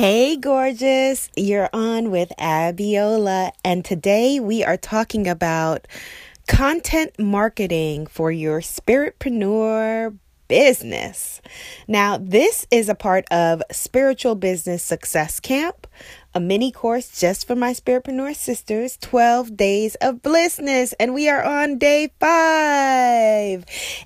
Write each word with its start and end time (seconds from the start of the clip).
Hey, 0.00 0.36
gorgeous. 0.36 1.28
You're 1.36 1.68
on 1.74 2.10
with 2.10 2.32
Abiola, 2.38 3.52
and 3.62 3.84
today 3.84 4.40
we 4.40 4.64
are 4.64 4.78
talking 4.78 5.28
about 5.28 5.86
content 6.48 7.18
marketing 7.18 8.06
for 8.06 8.32
your 8.32 8.62
spiritpreneur 8.62 10.16
business. 10.48 11.42
Now, 11.86 12.16
this 12.16 12.66
is 12.70 12.88
a 12.88 12.94
part 12.94 13.26
of 13.30 13.62
Spiritual 13.70 14.36
Business 14.36 14.82
Success 14.82 15.38
Camp, 15.38 15.86
a 16.32 16.40
mini 16.40 16.70
course 16.70 17.18
just 17.18 17.46
for 17.46 17.56
my 17.56 17.72
spiritpreneur 17.72 18.34
sisters 18.36 18.96
12 18.98 19.56
days 19.56 19.96
of 19.96 20.22
blissness 20.22 20.94
and 21.00 21.12
we 21.12 21.28
are 21.28 21.42
on 21.42 21.76
day 21.76 22.08
5 22.20 23.64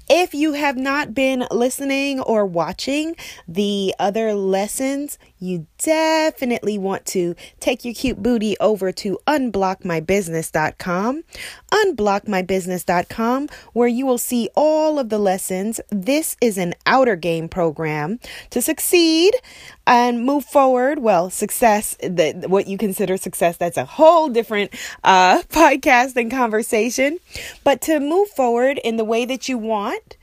if 0.09 0.33
you 0.33 0.55
have 0.55 0.77
not 0.79 1.13
been 1.13 1.47
listening 1.51 2.21
or 2.21 2.47
watching 2.47 3.15
the 3.47 3.95
other 3.99 4.33
lessons 4.33 5.19
you 5.45 5.67
definitely 5.79 6.79
want 6.79 7.05
to 7.07 7.35
take 7.61 7.85
your 7.85 7.95
cute 7.95 8.23
booty 8.23 8.57
over 8.59 8.91
to 8.93 9.19
unblockmybusiness.com 9.27 11.23
unblockmybusiness.com 11.71 13.49
where 13.73 13.89
you 13.89 14.07
will 14.07 14.19
see 14.19 14.49
all 14.55 14.99
of 14.99 15.09
the 15.09 15.19
lessons. 15.19 15.81
This 15.91 16.37
is 16.41 16.57
an 16.59 16.75
outer 16.87 17.17
game 17.17 17.49
program 17.49 18.19
to 18.51 18.63
succeed 18.63 19.35
and 19.87 20.25
move 20.25 20.45
forward. 20.45 21.01
Well 21.01 21.31
success 21.31 21.97
the, 22.01 22.45
what 22.47 22.67
you 22.67 22.79
consider 22.79 23.17
success 23.17 23.57
that's 23.57 23.77
a 23.77 23.85
whole 23.85 24.29
different 24.29 24.73
uh, 25.03 25.43
podcast 25.51 26.17
and 26.17 26.31
conversation. 26.31 27.19
But 27.63 27.81
to 27.83 28.01
move 28.01 28.29
forward 28.29 28.79
in 28.83 28.97
the 28.97 29.05
way 29.05 29.25
that 29.25 29.49
you 29.49 29.59
want 29.59 30.17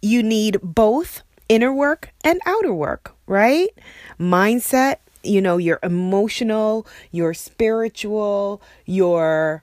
you 0.00 0.22
need 0.22 0.58
both 0.62 1.22
inner 1.48 1.72
work 1.72 2.10
and 2.22 2.40
outer 2.46 2.72
work 2.72 3.14
right 3.26 3.68
mindset 4.18 4.96
you 5.22 5.40
know 5.40 5.56
your 5.56 5.78
emotional 5.82 6.86
your 7.10 7.34
spiritual 7.34 8.62
your 8.86 9.62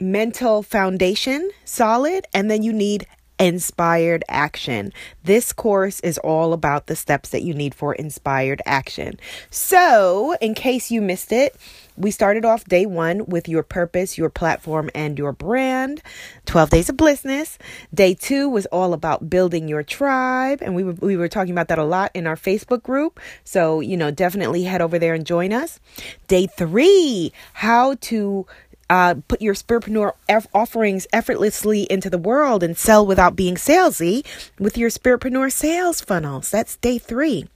mental 0.00 0.62
foundation 0.62 1.50
solid 1.64 2.26
and 2.32 2.50
then 2.50 2.62
you 2.62 2.72
need 2.72 3.06
inspired 3.40 4.22
action. 4.28 4.92
This 5.24 5.52
course 5.52 5.98
is 6.00 6.18
all 6.18 6.52
about 6.52 6.86
the 6.86 6.94
steps 6.94 7.30
that 7.30 7.42
you 7.42 7.54
need 7.54 7.74
for 7.74 7.94
inspired 7.94 8.60
action. 8.66 9.18
So, 9.50 10.36
in 10.40 10.54
case 10.54 10.90
you 10.90 11.00
missed 11.00 11.32
it, 11.32 11.56
we 12.00 12.10
started 12.10 12.44
off 12.44 12.64
day 12.64 12.86
one 12.86 13.26
with 13.26 13.48
your 13.48 13.62
purpose, 13.62 14.16
your 14.16 14.30
platform, 14.30 14.90
and 14.94 15.18
your 15.18 15.32
brand. 15.32 16.02
12 16.46 16.70
days 16.70 16.88
of 16.88 16.96
blissness. 16.96 17.58
Day 17.92 18.14
two 18.14 18.48
was 18.48 18.66
all 18.66 18.92
about 18.92 19.28
building 19.28 19.68
your 19.68 19.82
tribe. 19.82 20.60
And 20.62 20.74
we 20.74 20.82
were, 20.82 20.92
we 20.94 21.16
were 21.16 21.28
talking 21.28 21.52
about 21.52 21.68
that 21.68 21.78
a 21.78 21.84
lot 21.84 22.10
in 22.14 22.26
our 22.26 22.36
Facebook 22.36 22.82
group. 22.82 23.20
So, 23.44 23.80
you 23.80 23.96
know, 23.96 24.10
definitely 24.10 24.64
head 24.64 24.80
over 24.80 24.98
there 24.98 25.14
and 25.14 25.26
join 25.26 25.52
us. 25.52 25.78
Day 26.26 26.46
three, 26.46 27.32
how 27.52 27.94
to 28.00 28.46
uh, 28.90 29.14
put 29.28 29.40
your 29.40 29.54
spiritpreneur 29.54 30.12
eff- 30.28 30.48
offerings 30.52 31.06
effortlessly 31.12 31.82
into 31.84 32.10
the 32.10 32.18
world 32.18 32.62
and 32.62 32.76
sell 32.76 33.06
without 33.06 33.36
being 33.36 33.54
salesy 33.54 34.26
with 34.58 34.76
your 34.76 34.90
spiritpreneur 34.90 35.50
sales 35.50 36.00
funnels. 36.00 36.50
That's 36.50 36.76
day 36.76 36.98
three. 36.98 37.46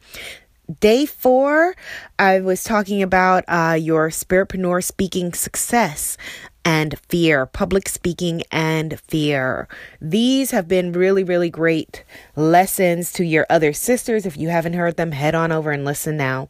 Day 0.80 1.04
four, 1.04 1.74
I 2.18 2.40
was 2.40 2.64
talking 2.64 3.02
about 3.02 3.44
uh, 3.48 3.76
your 3.78 4.08
spiritpreneur 4.08 4.82
speaking 4.82 5.34
success 5.34 6.16
and 6.64 6.98
fear, 7.00 7.44
public 7.44 7.86
speaking 7.86 8.42
and 8.50 8.98
fear. 9.00 9.68
These 10.00 10.52
have 10.52 10.66
been 10.66 10.92
really, 10.92 11.22
really 11.22 11.50
great 11.50 12.02
lessons 12.34 13.12
to 13.12 13.24
your 13.24 13.44
other 13.50 13.74
sisters. 13.74 14.24
If 14.24 14.38
you 14.38 14.48
haven't 14.48 14.72
heard 14.72 14.96
them, 14.96 15.12
head 15.12 15.34
on 15.34 15.52
over 15.52 15.70
and 15.70 15.84
listen 15.84 16.16
now. 16.16 16.48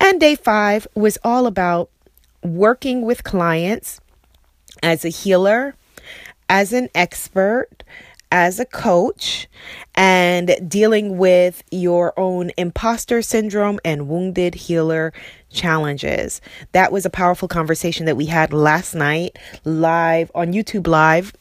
And 0.00 0.18
day 0.18 0.34
five 0.34 0.88
was 0.96 1.16
all 1.22 1.46
about 1.46 1.88
working 2.42 3.02
with 3.02 3.22
clients 3.22 4.00
as 4.82 5.04
a 5.04 5.08
healer, 5.08 5.76
as 6.48 6.72
an 6.72 6.88
expert, 6.96 7.84
as 8.32 8.58
a 8.58 8.64
coach, 8.64 9.46
and 9.94 10.56
dealing 10.66 11.18
with 11.18 11.62
your 11.70 12.18
own 12.18 12.50
imposter 12.56 13.20
syndrome 13.20 13.78
and 13.84 14.08
wounded 14.08 14.54
healer 14.54 15.12
challenges. 15.50 16.40
That 16.72 16.90
was 16.90 17.04
a 17.04 17.10
powerful 17.10 17.46
conversation 17.46 18.06
that 18.06 18.16
we 18.16 18.26
had 18.26 18.54
last 18.54 18.94
night 18.94 19.38
live 19.64 20.30
on 20.34 20.54
YouTube 20.54 20.86
Live 20.86 21.34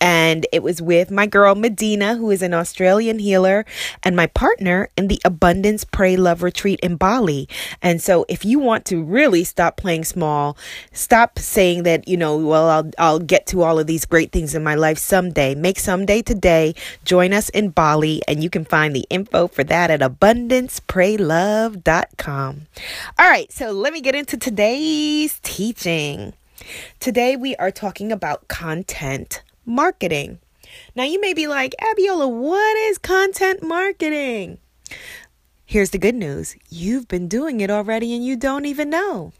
and 0.00 0.46
it 0.52 0.62
was 0.62 0.80
with 0.82 1.10
my 1.10 1.26
girl 1.26 1.54
Medina, 1.54 2.16
who 2.16 2.30
is 2.30 2.42
an 2.42 2.52
Australian 2.52 3.18
healer, 3.18 3.64
and 4.02 4.14
my 4.16 4.26
partner 4.26 4.90
in 4.96 5.08
the 5.08 5.20
Abundance 5.24 5.84
Pray 5.84 6.16
Love 6.16 6.42
Retreat 6.42 6.80
in 6.80 6.96
Bali. 6.96 7.48
And 7.80 8.02
so, 8.02 8.26
if 8.28 8.44
you 8.44 8.58
want 8.58 8.84
to 8.86 9.00
really 9.02 9.44
stop 9.44 9.76
playing 9.76 10.04
small, 10.04 10.56
stop 10.92 11.38
saying 11.38 11.84
that 11.84 12.08
you 12.08 12.16
know, 12.16 12.36
well, 12.36 12.68
I'll 12.68 12.90
I'll 12.98 13.20
get 13.20 13.46
to 13.48 13.62
all 13.62 13.78
of 13.78 13.86
these 13.86 14.04
great 14.04 14.32
things 14.32 14.54
in 14.54 14.64
my 14.64 14.74
life 14.74 14.98
someday. 14.98 15.54
Make 15.54 15.78
someday 15.78 16.22
today. 16.22 16.74
Join 17.04 17.32
us 17.32 17.48
in 17.50 17.68
Bali, 17.70 18.22
and 18.26 18.42
you 18.42 18.50
can 18.50 18.64
find 18.64 18.96
the 18.96 19.06
info 19.10 19.46
for 19.48 19.64
that 19.64 19.90
at 19.90 20.00
abundancepraylove.com. 20.00 22.66
All 23.18 23.30
right, 23.30 23.52
so 23.52 23.70
let 23.70 23.92
me 23.92 24.00
get 24.00 24.14
into 24.14 24.36
today's 24.36 25.38
teaching. 25.42 26.32
Today 26.98 27.36
we 27.36 27.54
are 27.56 27.70
talking 27.70 28.10
about 28.10 28.48
content 28.48 29.42
marketing. 29.66 30.38
Now, 30.94 31.04
you 31.04 31.20
may 31.20 31.34
be 31.34 31.46
like, 31.46 31.74
Abiola, 31.80 32.30
what 32.30 32.76
is 32.88 32.98
content 32.98 33.62
marketing? 33.62 34.58
Here's 35.66 35.90
the 35.90 35.98
good 35.98 36.14
news 36.14 36.56
you've 36.68 37.08
been 37.08 37.28
doing 37.28 37.60
it 37.60 37.70
already 37.70 38.14
and 38.14 38.24
you 38.24 38.36
don't 38.36 38.66
even 38.66 38.90
know. 38.90 39.32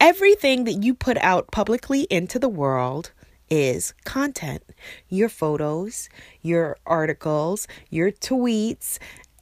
Everything 0.00 0.64
that 0.64 0.82
you 0.82 0.94
put 0.94 1.18
out 1.18 1.50
publicly 1.50 2.02
into 2.10 2.38
the 2.38 2.48
world 2.48 3.12
is 3.50 3.94
content. 4.04 4.62
Your 5.08 5.28
photos, 5.28 6.08
your 6.42 6.76
articles, 6.86 7.66
your 7.90 8.10
tweets, 8.10 8.98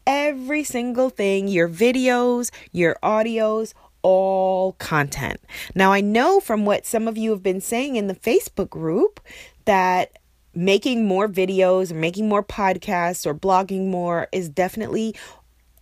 every 0.06 0.64
single 0.64 1.10
thing, 1.10 1.48
your 1.48 1.68
videos, 1.68 2.50
your 2.72 2.96
audios, 3.02 3.74
all 4.02 4.72
content. 4.74 5.40
Now, 5.74 5.92
I 5.92 6.00
know 6.00 6.38
from 6.38 6.64
what 6.64 6.86
some 6.86 7.08
of 7.08 7.18
you 7.18 7.30
have 7.30 7.42
been 7.42 7.60
saying 7.60 7.96
in 7.96 8.06
the 8.06 8.14
Facebook 8.14 8.70
group 8.70 9.20
that 9.66 10.18
making 10.56 11.06
more 11.06 11.28
videos 11.28 11.92
making 11.92 12.28
more 12.28 12.42
podcasts 12.42 13.26
or 13.26 13.34
blogging 13.34 13.88
more 13.88 14.26
is 14.32 14.48
definitely 14.48 15.14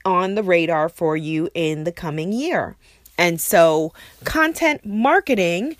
on 0.05 0.35
the 0.35 0.43
radar 0.43 0.89
for 0.89 1.17
you 1.17 1.49
in 1.55 1.85
the 1.85 1.93
coming 1.93 2.33
year. 2.33 2.77
And 3.17 3.41
so, 3.41 3.93
content 4.25 4.85
marketing, 4.85 5.77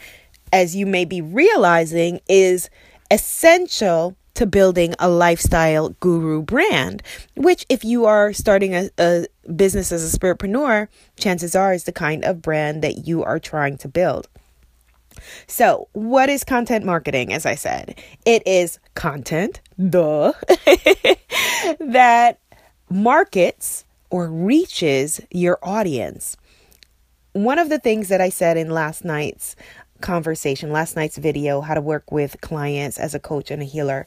as 0.53 0.77
you 0.77 0.87
may 0.87 1.05
be 1.05 1.21
realizing, 1.21 2.21
is 2.29 2.71
essential 3.11 4.17
to 4.35 4.47
building 4.47 4.95
a 4.99 5.09
lifestyle 5.09 5.91
guru 6.01 6.43
brand, 6.43 7.03
which, 7.37 7.67
if 7.69 7.85
you 7.85 8.07
are 8.07 8.33
starting 8.33 8.75
a, 8.75 8.89
a 8.99 9.27
business 9.55 9.91
as 9.93 10.15
a 10.15 10.19
spiritpreneur, 10.19 10.89
chances 11.17 11.57
are 11.57 11.75
is 11.75 11.85
the 11.85 11.93
kind 11.93 12.25
of 12.25 12.41
brand 12.41 12.83
that 12.83 13.07
you 13.07 13.25
are 13.25 13.41
trying 13.41 13.77
to 13.79 13.89
build. 13.89 14.29
So, 15.47 15.89
what 15.93 16.29
is 16.29 16.45
content 16.45 16.85
marketing? 16.85 17.33
As 17.33 17.47
I 17.47 17.55
said, 17.55 17.99
it 18.25 18.43
is 18.47 18.79
content, 18.95 19.61
duh, 19.91 20.33
that 21.81 22.39
markets 22.91 23.85
or 24.11 24.29
reaches 24.29 25.21
your 25.31 25.59
audience. 25.63 26.37
One 27.33 27.59
of 27.59 27.69
the 27.69 27.79
things 27.79 28.09
that 28.09 28.21
I 28.21 28.29
said 28.29 28.57
in 28.57 28.71
last 28.71 29.05
night's 29.05 29.57
conversation, 30.01 30.71
last 30.71 30.97
night's 30.97 31.17
video, 31.17 31.61
how 31.61 31.75
to 31.75 31.81
work 31.81 32.13
with 32.13 32.41
clients 32.41 32.99
as 32.99 33.15
a 33.15 33.19
coach 33.19 33.51
and 33.51 33.63
a 33.63 33.65
healer, 33.65 34.07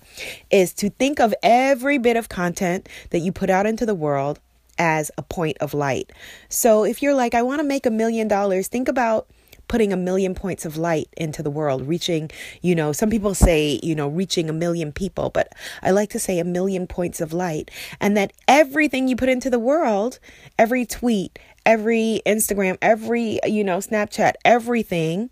is 0.50 0.74
to 0.76 0.90
think 0.92 1.20
of 1.20 1.34
every 1.44 1.98
bit 1.98 2.16
of 2.16 2.30
content 2.30 2.88
that 3.10 3.20
you 3.20 3.32
put 3.32 3.50
out 3.50 3.66
into 3.66 3.86
the 3.86 3.96
world 3.96 4.40
as 4.78 5.12
a 5.18 5.24
point 5.24 5.58
of 5.60 5.74
light. 5.74 6.12
So 6.50 6.84
if 6.84 7.02
you're 7.02 7.16
like, 7.16 7.34
I 7.34 7.42
want 7.42 7.60
to 7.60 7.68
make 7.68 7.86
a 7.86 7.92
million 7.92 8.28
dollars, 8.28 8.68
think 8.68 8.88
about 8.88 9.28
putting 9.68 9.92
a 9.92 9.98
million 9.98 10.34
points 10.34 10.66
of 10.66 10.78
light 10.78 11.10
into 11.18 11.44
the 11.44 11.50
world, 11.50 11.88
reaching, 11.88 12.30
you 12.62 12.76
know, 12.76 12.92
some 12.92 13.10
people 13.10 13.34
say, 13.34 13.80
you 13.84 13.96
know, 13.96 14.08
reaching 14.08 14.50
a 14.50 14.54
million 14.54 14.92
people, 14.92 15.30
but 15.30 15.52
I 15.82 15.92
like 15.92 16.10
to 16.12 16.20
say 16.20 16.40
a 16.40 16.46
million 16.46 16.88
points 16.88 17.22
of 17.22 17.34
light. 17.34 17.72
And 18.00 18.16
that 18.18 18.34
everything 18.48 19.08
you 19.08 19.16
put 19.16 19.30
into 19.30 19.50
the 19.50 19.60
world, 19.60 20.20
every 20.58 20.86
tweet, 20.86 21.40
every 21.66 22.22
Instagram, 22.26 22.78
every, 22.82 23.40
you 23.46 23.64
know, 23.64 23.80
Snapchat, 23.80 24.34
everything 24.46 25.30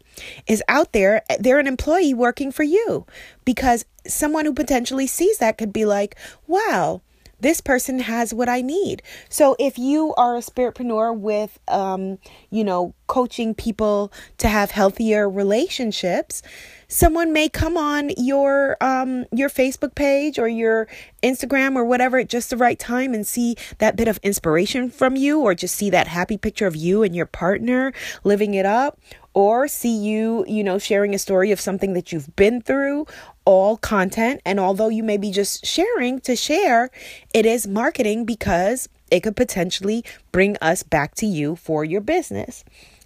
is 0.47 0.61
out 0.67 0.91
there. 0.91 1.23
They're 1.39 1.59
an 1.59 1.67
employee 1.67 2.13
working 2.13 2.51
for 2.51 2.63
you 2.63 3.05
because 3.45 3.85
someone 4.05 4.45
who 4.45 4.53
potentially 4.53 5.07
sees 5.07 5.37
that 5.37 5.57
could 5.57 5.71
be 5.71 5.85
like, 5.85 6.15
wow, 6.45 7.01
this 7.39 7.61
person 7.61 7.99
has 7.99 8.33
what 8.33 8.49
I 8.49 8.61
need. 8.61 9.01
So 9.29 9.55
if 9.59 9.77
you 9.77 10.13
are 10.15 10.35
a 10.35 10.39
spiritpreneur 10.39 11.17
with, 11.17 11.59
um, 11.67 12.17
you 12.49 12.63
know, 12.63 12.93
coaching 13.07 13.53
people 13.53 14.11
to 14.37 14.47
have 14.47 14.71
healthier 14.71 15.29
relationships, 15.29 16.41
someone 16.87 17.33
may 17.33 17.49
come 17.49 17.77
on 17.77 18.11
your 18.17 18.77
um 18.81 19.25
your 19.31 19.49
Facebook 19.49 19.95
page 19.95 20.37
or 20.37 20.47
your 20.47 20.87
Instagram 21.23 21.75
or 21.75 21.83
whatever 21.83 22.19
at 22.19 22.29
just 22.29 22.49
the 22.49 22.57
right 22.57 22.77
time 22.77 23.13
and 23.13 23.25
see 23.25 23.55
that 23.79 23.95
bit 23.95 24.07
of 24.07 24.19
inspiration 24.23 24.89
from 24.89 25.15
you 25.15 25.41
or 25.41 25.55
just 25.55 25.75
see 25.75 25.89
that 25.89 26.07
happy 26.07 26.37
picture 26.37 26.67
of 26.67 26.75
you 26.75 27.03
and 27.03 27.15
your 27.15 27.25
partner 27.25 27.91
living 28.23 28.53
it 28.53 28.65
up 28.65 28.99
or 29.35 29.67
see 29.67 29.95
you, 29.95 30.45
you 30.47 30.63
know, 30.63 30.79
sharing 30.79 31.13
a 31.13 31.19
story 31.19 31.51
of 31.51 31.59
something 31.59 31.93
that 31.93 32.11
you've 32.11 32.33
been 32.37 32.61
through, 32.61 33.05
all 33.43 33.75
content. 33.77 34.41
And 34.45 34.59
although 34.59 34.87
you 34.87 35.03
may 35.03 35.17
be 35.17 35.29
just 35.29 35.65
sharing 35.65 36.21
to 36.21 36.35
share, 36.35 36.89
it 37.33 37.45
is 37.45 37.67
marketing 37.67 38.25
because 38.25 38.89
it 39.11 39.19
could 39.19 39.35
potentially 39.35 40.03
bring 40.31 40.55
us 40.61 40.83
back 40.83 41.15
to 41.15 41.25
you 41.25 41.57
for 41.57 41.83
your 41.83 42.01
business. 42.01 42.63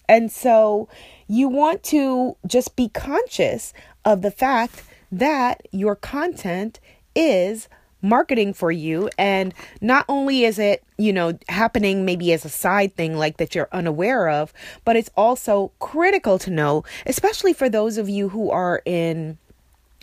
And 0.08 0.32
so 0.32 0.88
you 1.28 1.50
want 1.50 1.84
to 1.86 2.38
just 2.46 2.76
be 2.76 2.90
conscious 2.90 3.74
of 4.06 4.22
the 4.22 4.32
fact 4.32 4.84
that 5.12 5.68
your 5.72 5.96
content 5.96 6.80
is 7.16 7.68
marketing 8.02 8.54
for 8.54 8.72
you. 8.72 9.10
And 9.18 9.54
not 9.82 10.06
only 10.08 10.44
is 10.44 10.60
it 10.60 10.84
you 10.98 11.14
know 11.14 11.38
happening 11.48 12.04
maybe 12.04 12.34
as 12.34 12.44
a 12.44 12.50
side 12.50 12.96
thing 12.96 13.18
like 13.18 13.38
that 13.38 13.56
you're 13.56 13.70
unaware 13.72 14.28
of 14.28 14.52
but 14.84 14.98
it's 14.98 15.10
also 15.16 15.72
critical 15.80 16.38
to 16.38 16.50
know 16.50 16.84
especially 17.06 17.54
for 17.54 17.70
those 17.70 17.98
of 17.98 18.10
you 18.10 18.28
who 18.28 18.52
are 18.52 18.82
in 18.86 19.38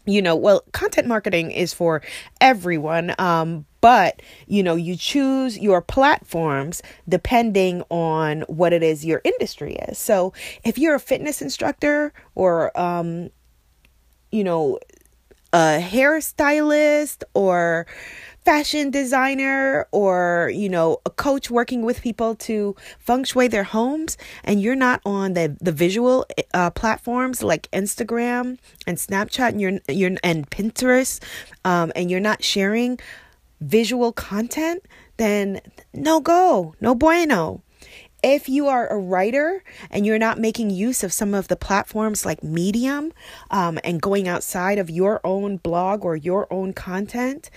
you 0.06 0.22
know 0.22 0.34
well 0.34 0.64
content 0.72 1.06
marketing 1.06 1.50
is 1.50 1.74
for 1.74 2.00
everyone 2.40 3.14
um 3.18 3.66
but 3.86 4.20
you 4.48 4.64
know 4.64 4.74
you 4.74 4.96
choose 4.96 5.56
your 5.56 5.80
platforms 5.80 6.82
depending 7.08 7.82
on 7.88 8.40
what 8.48 8.72
it 8.72 8.82
is 8.82 9.04
your 9.04 9.20
industry 9.22 9.76
is. 9.88 9.96
So 9.96 10.32
if 10.64 10.76
you're 10.76 10.96
a 10.96 10.98
fitness 10.98 11.40
instructor 11.40 12.12
or 12.34 12.76
um 12.76 13.30
you 14.32 14.42
know 14.42 14.80
a 15.52 15.80
hairstylist 15.80 17.22
or 17.34 17.86
fashion 18.44 18.90
designer 18.90 19.88
or 19.90 20.52
you 20.54 20.68
know 20.68 20.98
a 21.04 21.10
coach 21.10 21.50
working 21.50 21.82
with 21.82 22.00
people 22.00 22.36
to 22.36 22.76
feng 23.00 23.24
shui 23.24 23.48
their 23.48 23.64
homes 23.64 24.16
and 24.44 24.62
you're 24.62 24.76
not 24.76 25.00
on 25.04 25.32
the 25.32 25.56
the 25.60 25.72
visual 25.72 26.24
uh, 26.54 26.70
platforms 26.70 27.42
like 27.42 27.68
Instagram 27.72 28.56
and 28.86 28.98
Snapchat 28.98 29.48
and 29.48 29.60
you're 29.60 29.80
you're 29.88 30.16
and 30.22 30.48
Pinterest 30.48 31.20
um, 31.64 31.90
and 31.96 32.08
you're 32.08 32.20
not 32.20 32.44
sharing 32.44 33.00
visual 33.60 34.12
content 34.12 34.84
then 35.16 35.60
no 35.92 36.20
go 36.20 36.74
no 36.80 36.94
bueno 36.94 37.62
if 38.26 38.48
you 38.48 38.66
are 38.66 38.88
a 38.88 38.98
writer 38.98 39.62
and 39.88 40.04
you're 40.04 40.18
not 40.18 40.36
making 40.36 40.68
use 40.68 41.04
of 41.04 41.12
some 41.12 41.32
of 41.32 41.46
the 41.46 41.54
platforms 41.54 42.26
like 42.26 42.42
Medium 42.42 43.12
um, 43.52 43.78
and 43.84 44.02
going 44.02 44.26
outside 44.26 44.80
of 44.80 44.90
your 44.90 45.20
own 45.22 45.58
blog 45.58 46.04
or 46.04 46.16
your 46.16 46.52
own 46.52 46.72
content, 46.72 47.50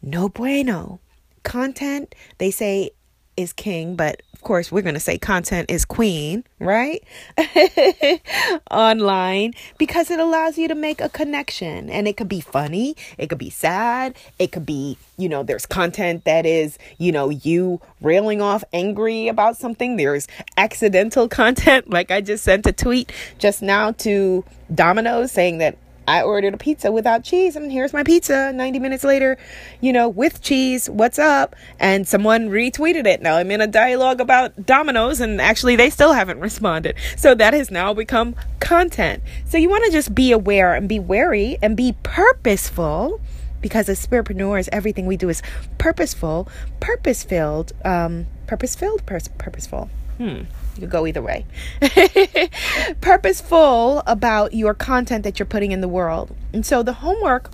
no 0.00 0.28
bueno. 0.28 1.00
Content, 1.42 2.14
they 2.38 2.52
say, 2.52 2.90
is 3.36 3.52
king, 3.52 3.96
but 3.96 4.22
of 4.40 4.44
course, 4.44 4.72
we're 4.72 4.80
going 4.80 4.94
to 4.94 5.00
say 5.00 5.18
content 5.18 5.70
is 5.70 5.84
queen, 5.84 6.44
right? 6.58 7.04
Online 8.70 9.52
because 9.76 10.10
it 10.10 10.18
allows 10.18 10.56
you 10.56 10.66
to 10.66 10.74
make 10.74 11.02
a 11.02 11.10
connection 11.10 11.90
and 11.90 12.08
it 12.08 12.16
could 12.16 12.28
be 12.28 12.40
funny, 12.40 12.96
it 13.18 13.26
could 13.26 13.36
be 13.36 13.50
sad, 13.50 14.16
it 14.38 14.50
could 14.50 14.64
be, 14.64 14.96
you 15.18 15.28
know, 15.28 15.42
there's 15.42 15.66
content 15.66 16.24
that 16.24 16.46
is, 16.46 16.78
you 16.96 17.12
know, 17.12 17.28
you 17.28 17.82
railing 18.00 18.40
off 18.40 18.64
angry 18.72 19.28
about 19.28 19.58
something. 19.58 19.96
There's 19.96 20.26
accidental 20.56 21.28
content, 21.40 21.90
like 21.90 22.10
I 22.10 22.22
just 22.22 22.42
sent 22.42 22.66
a 22.66 22.72
tweet 22.72 23.12
just 23.38 23.60
now 23.60 23.92
to 23.92 24.42
Domino's 24.74 25.32
saying 25.32 25.58
that 25.58 25.76
I 26.10 26.22
ordered 26.22 26.54
a 26.54 26.56
pizza 26.56 26.90
without 26.90 27.22
cheese, 27.22 27.54
and 27.54 27.70
here's 27.70 27.92
my 27.92 28.02
pizza 28.02 28.52
90 28.52 28.80
minutes 28.80 29.04
later, 29.04 29.38
you 29.80 29.92
know, 29.92 30.08
with 30.08 30.42
cheese. 30.42 30.90
What's 30.90 31.20
up? 31.20 31.54
And 31.78 32.06
someone 32.06 32.48
retweeted 32.48 33.06
it. 33.06 33.22
Now 33.22 33.36
I'm 33.36 33.52
in 33.52 33.60
a 33.60 33.68
dialogue 33.68 34.20
about 34.20 34.66
Domino's, 34.66 35.20
and 35.20 35.40
actually, 35.40 35.76
they 35.76 35.88
still 35.88 36.12
haven't 36.12 36.40
responded. 36.40 36.96
So 37.16 37.36
that 37.36 37.54
has 37.54 37.70
now 37.70 37.94
become 37.94 38.34
content. 38.58 39.22
So 39.46 39.56
you 39.56 39.70
want 39.70 39.84
to 39.84 39.92
just 39.92 40.12
be 40.12 40.32
aware 40.32 40.74
and 40.74 40.88
be 40.88 40.98
wary 40.98 41.58
and 41.62 41.76
be 41.76 41.94
purposeful 42.02 43.20
because 43.60 43.88
as 43.88 44.04
spiritpreneurs, 44.04 44.68
everything 44.72 45.06
we 45.06 45.16
do 45.16 45.28
is 45.28 45.42
purposeful, 45.78 46.48
purpose 46.80 47.22
filled, 47.22 47.72
um, 47.84 48.26
purpose 48.48 48.74
filled, 48.74 49.06
purposeful. 49.06 49.88
Hmm. 50.18 50.42
You 50.80 50.86
could 50.86 50.92
go 50.92 51.06
either 51.06 51.20
way. 51.20 51.44
Purposeful 53.02 54.02
about 54.06 54.54
your 54.54 54.72
content 54.72 55.24
that 55.24 55.38
you're 55.38 55.44
putting 55.44 55.72
in 55.72 55.82
the 55.82 55.88
world. 55.88 56.34
And 56.54 56.64
so 56.64 56.82
the 56.82 56.94
homework 56.94 57.50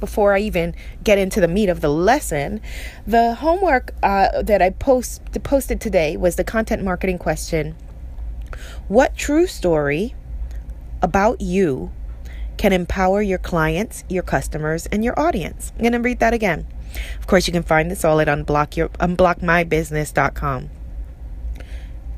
before 0.00 0.34
I 0.34 0.40
even 0.40 0.74
get 1.04 1.16
into 1.16 1.40
the 1.40 1.46
meat 1.46 1.68
of 1.68 1.80
the 1.80 1.88
lesson, 1.88 2.60
the 3.06 3.36
homework 3.36 3.94
uh, 4.02 4.42
that 4.42 4.60
I 4.60 4.70
post 4.70 5.22
posted 5.44 5.80
today 5.80 6.16
was 6.16 6.34
the 6.34 6.42
content 6.42 6.82
marketing 6.82 7.18
question: 7.18 7.76
What 8.88 9.16
true 9.16 9.46
story 9.46 10.16
about 11.00 11.40
you 11.40 11.92
can 12.56 12.72
empower 12.72 13.22
your 13.22 13.38
clients, 13.38 14.02
your 14.08 14.24
customers, 14.24 14.86
and 14.86 15.04
your 15.04 15.16
audience? 15.16 15.72
I'm 15.76 15.84
gonna 15.84 16.00
read 16.00 16.18
that 16.18 16.34
again. 16.34 16.66
Of 17.20 17.28
course, 17.28 17.46
you 17.46 17.52
can 17.52 17.62
find 17.62 17.88
this 17.88 18.04
all 18.04 18.18
at 18.18 18.26
unblock 18.26 18.90
unblockmybusiness.com 18.98 20.70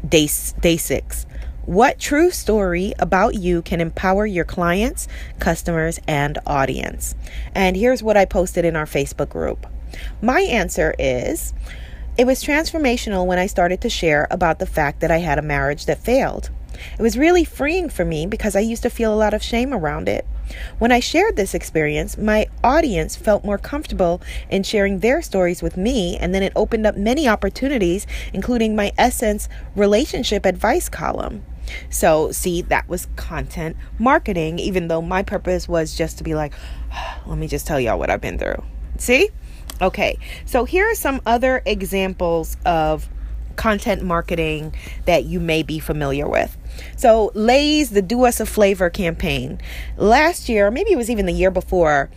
day, 0.08 0.28
day 0.60 0.76
six. 0.76 1.26
What 1.64 1.98
true 1.98 2.30
story 2.30 2.92
about 2.98 3.34
you 3.34 3.60
can 3.60 3.80
empower 3.80 4.24
your 4.24 4.44
clients, 4.44 5.08
customers, 5.40 5.98
and 6.06 6.38
audience? 6.46 7.16
And 7.54 7.76
here's 7.76 8.04
what 8.04 8.16
I 8.16 8.24
posted 8.24 8.64
in 8.64 8.76
our 8.76 8.86
Facebook 8.86 9.28
group. 9.28 9.66
My 10.22 10.42
answer 10.42 10.94
is 10.98 11.52
it 12.16 12.26
was 12.26 12.42
transformational 12.42 13.26
when 13.26 13.38
I 13.38 13.46
started 13.46 13.80
to 13.80 13.90
share 13.90 14.28
about 14.30 14.58
the 14.58 14.66
fact 14.66 15.00
that 15.00 15.10
I 15.10 15.18
had 15.18 15.38
a 15.38 15.42
marriage 15.42 15.86
that 15.86 15.98
failed. 15.98 16.50
It 16.98 17.02
was 17.02 17.18
really 17.18 17.44
freeing 17.44 17.88
for 17.88 18.04
me 18.04 18.26
because 18.26 18.54
I 18.54 18.60
used 18.60 18.82
to 18.84 18.90
feel 18.90 19.12
a 19.12 19.16
lot 19.16 19.34
of 19.34 19.42
shame 19.42 19.74
around 19.74 20.08
it. 20.08 20.26
When 20.78 20.92
I 20.92 21.00
shared 21.00 21.36
this 21.36 21.54
experience, 21.54 22.16
my 22.16 22.46
audience 22.62 23.16
felt 23.16 23.44
more 23.44 23.58
comfortable 23.58 24.20
in 24.50 24.62
sharing 24.62 25.00
their 25.00 25.22
stories 25.22 25.62
with 25.62 25.76
me, 25.76 26.16
and 26.16 26.34
then 26.34 26.42
it 26.42 26.52
opened 26.54 26.86
up 26.86 26.96
many 26.96 27.28
opportunities, 27.28 28.06
including 28.32 28.76
my 28.76 28.92
Essence 28.96 29.48
relationship 29.74 30.46
advice 30.46 30.88
column. 30.88 31.44
So, 31.90 32.30
see, 32.30 32.62
that 32.62 32.88
was 32.88 33.08
content 33.16 33.76
marketing, 33.98 34.58
even 34.58 34.88
though 34.88 35.02
my 35.02 35.22
purpose 35.22 35.68
was 35.68 35.96
just 35.96 36.18
to 36.18 36.24
be 36.24 36.34
like, 36.34 36.54
ah, 36.92 37.20
let 37.26 37.38
me 37.38 37.48
just 37.48 37.66
tell 37.66 37.80
y'all 37.80 37.98
what 37.98 38.10
I've 38.10 38.20
been 38.20 38.38
through. 38.38 38.62
See? 38.98 39.30
Okay, 39.82 40.18
so 40.46 40.64
here 40.64 40.90
are 40.90 40.94
some 40.94 41.20
other 41.26 41.62
examples 41.66 42.56
of 42.64 43.08
content 43.56 44.02
marketing 44.02 44.74
that 45.06 45.24
you 45.24 45.40
may 45.40 45.62
be 45.62 45.78
familiar 45.78 46.28
with. 46.28 46.56
So, 46.96 47.30
Lay's 47.34 47.90
the 47.90 48.02
Do 48.02 48.24
Us 48.24 48.40
a 48.40 48.46
Flavor 48.46 48.90
campaign. 48.90 49.60
Last 49.96 50.48
year, 50.48 50.70
maybe 50.70 50.92
it 50.92 50.96
was 50.96 51.10
even 51.10 51.26
the 51.26 51.32
year 51.32 51.50
before, 51.50 52.10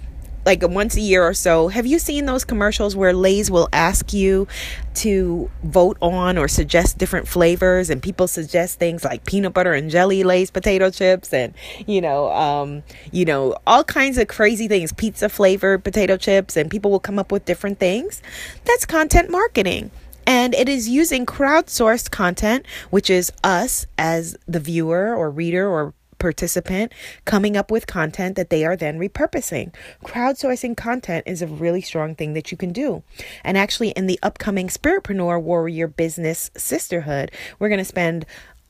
like 0.46 0.68
once 0.68 0.96
a 0.96 1.02
year 1.02 1.24
or 1.24 1.34
so, 1.34 1.68
have 1.68 1.86
you 1.86 2.00
seen 2.00 2.26
those 2.26 2.46
commercials 2.46 2.96
where 2.96 3.14
Lay's 3.14 3.52
will 3.52 3.70
ask 3.74 4.14
you 4.14 4.48
to 4.96 5.50
vote 5.64 5.98
on 6.02 6.38
or 6.38 6.48
suggest 6.48 6.98
different 6.98 7.28
flavors 7.28 7.90
and 7.90 8.02
people 8.02 8.28
suggest 8.28 8.80
things 8.80 9.04
like 9.04 9.26
peanut 9.26 9.54
butter 9.54 9.74
and 9.74 9.92
jelly 9.92 10.24
Lay's 10.24 10.50
potato 10.50 10.90
chips 10.90 11.34
and 11.34 11.54
you 11.86 12.02
know, 12.02 12.32
um, 12.32 12.84
you 13.12 13.26
know, 13.26 13.56
all 13.68 13.84
kinds 13.84 14.18
of 14.18 14.28
crazy 14.28 14.68
things, 14.68 14.92
pizza 14.94 15.30
flavored 15.30 15.84
potato 15.84 16.18
chips 16.18 16.58
and 16.58 16.72
people 16.72 16.90
will 16.90 17.00
come 17.00 17.20
up 17.20 17.32
with 17.32 17.46
different 17.46 17.80
things. 17.80 18.22
That's 18.66 18.86
content 18.86 19.30
marketing. 19.30 19.92
And 20.30 20.54
it 20.54 20.70
is 20.70 20.88
using 20.88 21.26
crowdsourced 21.26 22.12
content, 22.12 22.68
which 22.92 23.10
is 23.10 23.32
us 23.44 23.88
as 23.98 24.38
the 24.48 24.60
viewer 24.60 25.16
or 25.16 25.32
reader 25.32 25.68
or 25.68 25.96
participant 26.20 26.94
coming 27.26 27.58
up 27.58 27.72
with 27.72 27.88
content 27.88 28.36
that 28.36 28.52
they 28.52 28.64
are 28.64 28.76
then 28.76 29.00
repurposing. 29.00 29.74
Crowdsourcing 30.06 30.78
content 30.78 31.24
is 31.26 31.42
a 31.42 31.48
really 31.48 31.82
strong 31.82 32.14
thing 32.14 32.34
that 32.34 32.52
you 32.52 32.58
can 32.58 32.72
do. 32.72 33.02
And 33.44 33.58
actually, 33.58 33.90
in 33.90 34.06
the 34.06 34.20
upcoming 34.22 34.68
Spiritpreneur 34.68 35.42
Warrior 35.42 35.88
Business 35.88 36.52
Sisterhood, 36.56 37.32
we're 37.58 37.70
going 37.70 37.80
to 37.80 37.84
spend 37.84 38.28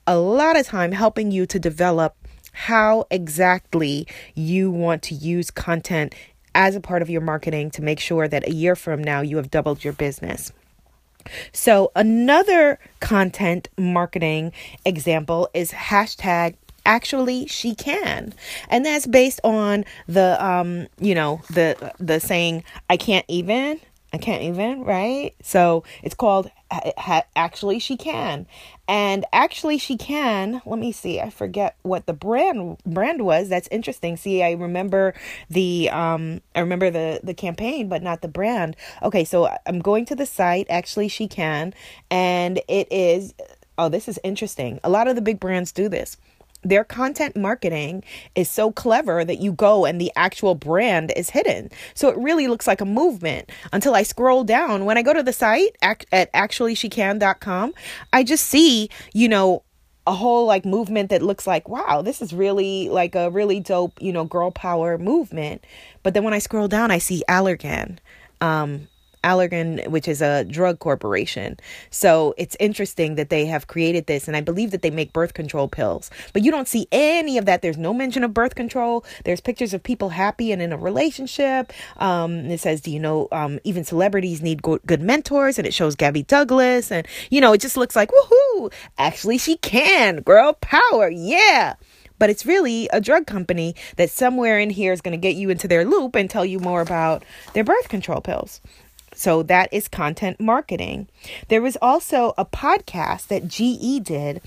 a 0.07 0.17
lot 0.17 0.57
of 0.57 0.65
time 0.65 0.93
helping 0.93 1.29
you 1.29 1.45
to 1.47 1.59
develop 1.59 2.15
how 2.53 3.05
exactly 3.11 4.07
you 4.33 4.71
want 4.71 5.03
to 5.03 5.13
use 5.13 5.51
content 5.51 6.15
as 6.55 6.77
a 6.77 6.79
part 6.79 7.01
of 7.01 7.09
your 7.09 7.21
marketing 7.21 7.69
to 7.71 7.81
make 7.81 7.99
sure 7.99 8.29
that 8.29 8.47
a 8.47 8.53
year 8.53 8.77
from 8.77 9.03
now 9.03 9.19
you 9.19 9.35
have 9.35 9.51
doubled 9.51 9.83
your 9.83 9.91
business. 9.93 10.53
So, 11.51 11.91
another 11.95 12.79
content 12.99 13.67
marketing 13.77 14.51
example 14.85 15.49
is 15.53 15.71
hashtag 15.71 16.55
actually 16.85 17.45
she 17.45 17.75
can. 17.75 18.33
And 18.69 18.85
that's 18.85 19.05
based 19.05 19.39
on 19.43 19.85
the 20.07 20.43
um 20.43 20.87
you 20.99 21.13
know 21.13 21.41
the 21.49 21.93
the 21.99 22.19
saying 22.19 22.63
i 22.89 22.97
can't 22.97 23.25
even 23.27 23.79
I 24.11 24.17
can't 24.17 24.41
even, 24.43 24.83
right? 24.83 25.35
So 25.43 25.83
it's 26.01 26.15
called 26.15 26.49
Actually 27.35 27.79
She 27.79 27.95
Can. 27.95 28.47
And 28.87 29.23
Actually 29.31 29.77
She 29.77 29.97
Can, 29.97 30.61
let 30.65 30.79
me 30.79 30.91
see. 30.91 31.19
I 31.19 31.29
forget 31.29 31.75
what 31.83 32.07
the 32.07 32.13
brand 32.13 32.79
brand 32.85 33.23
was. 33.23 33.49
That's 33.49 33.67
interesting. 33.67 34.17
See, 34.17 34.41
I 34.41 34.53
remember 34.53 35.13
the 35.49 35.89
um 35.91 36.41
I 36.55 36.61
remember 36.61 36.89
the 36.89 37.19
the 37.23 37.35
campaign 37.35 37.87
but 37.87 38.01
not 38.01 38.21
the 38.21 38.27
brand. 38.27 38.75
Okay, 39.03 39.23
so 39.23 39.55
I'm 39.67 39.79
going 39.79 40.05
to 40.05 40.15
the 40.15 40.25
site 40.25 40.65
Actually 40.69 41.07
She 41.07 41.27
Can 41.27 41.73
and 42.09 42.59
it 42.67 42.91
is 42.91 43.35
oh, 43.77 43.89
this 43.89 44.07
is 44.07 44.19
interesting. 44.23 44.79
A 44.83 44.89
lot 44.89 45.07
of 45.07 45.15
the 45.15 45.21
big 45.21 45.39
brands 45.39 45.71
do 45.71 45.87
this 45.87 46.17
their 46.63 46.83
content 46.83 47.35
marketing 47.35 48.03
is 48.35 48.49
so 48.49 48.71
clever 48.71 49.23
that 49.23 49.39
you 49.39 49.51
go 49.51 49.85
and 49.85 49.99
the 49.99 50.11
actual 50.15 50.55
brand 50.55 51.13
is 51.15 51.29
hidden. 51.29 51.69
So 51.93 52.09
it 52.09 52.17
really 52.17 52.47
looks 52.47 52.67
like 52.67 52.81
a 52.81 52.85
movement 52.85 53.49
until 53.71 53.95
I 53.95 54.03
scroll 54.03 54.43
down. 54.43 54.85
When 54.85 54.97
I 54.97 55.01
go 55.01 55.13
to 55.13 55.23
the 55.23 55.33
site 55.33 55.77
at 55.81 56.05
actuallyshecan.com, 56.11 57.73
I 58.11 58.23
just 58.23 58.45
see, 58.45 58.89
you 59.13 59.29
know, 59.29 59.63
a 60.07 60.13
whole 60.13 60.45
like 60.45 60.65
movement 60.65 61.11
that 61.11 61.21
looks 61.21 61.45
like, 61.45 61.69
wow, 61.69 62.01
this 62.01 62.21
is 62.21 62.33
really 62.33 62.89
like 62.89 63.15
a 63.15 63.29
really 63.29 63.59
dope, 63.59 64.01
you 64.01 64.11
know, 64.11 64.25
girl 64.25 64.51
power 64.51 64.97
movement. 64.97 65.63
But 66.03 66.13
then 66.13 66.23
when 66.23 66.33
I 66.33 66.39
scroll 66.39 66.67
down, 66.67 66.91
I 66.91 66.97
see 66.97 67.23
Allergan. 67.29 67.99
Um, 68.41 68.87
Allergan, 69.23 69.87
which 69.87 70.07
is 70.07 70.21
a 70.21 70.45
drug 70.45 70.79
corporation. 70.79 71.57
So 71.89 72.33
it's 72.37 72.55
interesting 72.59 73.15
that 73.15 73.29
they 73.29 73.45
have 73.45 73.67
created 73.67 74.07
this, 74.07 74.27
and 74.27 74.35
I 74.35 74.41
believe 74.41 74.71
that 74.71 74.81
they 74.81 74.89
make 74.89 75.13
birth 75.13 75.33
control 75.33 75.67
pills. 75.67 76.09
But 76.33 76.43
you 76.43 76.51
don't 76.51 76.67
see 76.67 76.87
any 76.91 77.37
of 77.37 77.45
that. 77.45 77.61
There's 77.61 77.77
no 77.77 77.93
mention 77.93 78.23
of 78.23 78.33
birth 78.33 78.55
control. 78.55 79.05
There's 79.25 79.41
pictures 79.41 79.73
of 79.73 79.83
people 79.83 80.09
happy 80.09 80.51
and 80.51 80.61
in 80.61 80.71
a 80.71 80.77
relationship. 80.77 81.73
Um, 81.97 82.45
it 82.51 82.59
says, 82.59 82.81
"Do 82.81 82.91
you 82.91 82.99
know 82.99 83.27
um, 83.31 83.59
even 83.63 83.83
celebrities 83.83 84.41
need 84.41 84.61
go- 84.61 84.79
good 84.85 85.01
mentors?" 85.01 85.57
And 85.57 85.67
it 85.67 85.73
shows 85.73 85.95
Gabby 85.95 86.23
Douglas, 86.23 86.91
and 86.91 87.07
you 87.29 87.41
know, 87.41 87.53
it 87.53 87.61
just 87.61 87.77
looks 87.77 87.95
like 87.95 88.09
woohoo! 88.11 88.71
Actually, 88.97 89.37
she 89.37 89.57
can, 89.57 90.21
girl 90.21 90.53
power, 90.53 91.09
yeah 91.09 91.75
but 92.19 92.29
it's 92.29 92.45
really 92.45 92.87
a 92.91 93.01
drug 93.01 93.25
company 93.25 93.73
that 93.95 94.11
somewhere 94.11 94.59
in 94.59 94.69
here 94.69 94.93
is 94.93 95.01
going 95.01 95.13
to 95.13 95.17
get 95.17 95.35
you 95.35 95.49
into 95.49 95.67
their 95.67 95.85
loop 95.85 96.15
and 96.15 96.29
tell 96.29 96.45
you 96.45 96.59
more 96.59 96.81
about 96.81 97.23
their 97.53 97.63
birth 97.63 97.87
control 97.89 98.21
pills. 98.21 98.61
So 99.19 99.43
that 99.43 99.67
is 99.73 99.89
content 99.89 100.39
marketing. 100.39 101.09
There 101.49 101.61
was 101.61 101.77
also 101.81 102.33
a 102.37 102.45
podcast 102.45 103.27
that 103.27 103.49
GE 103.49 104.01
did 104.01 104.41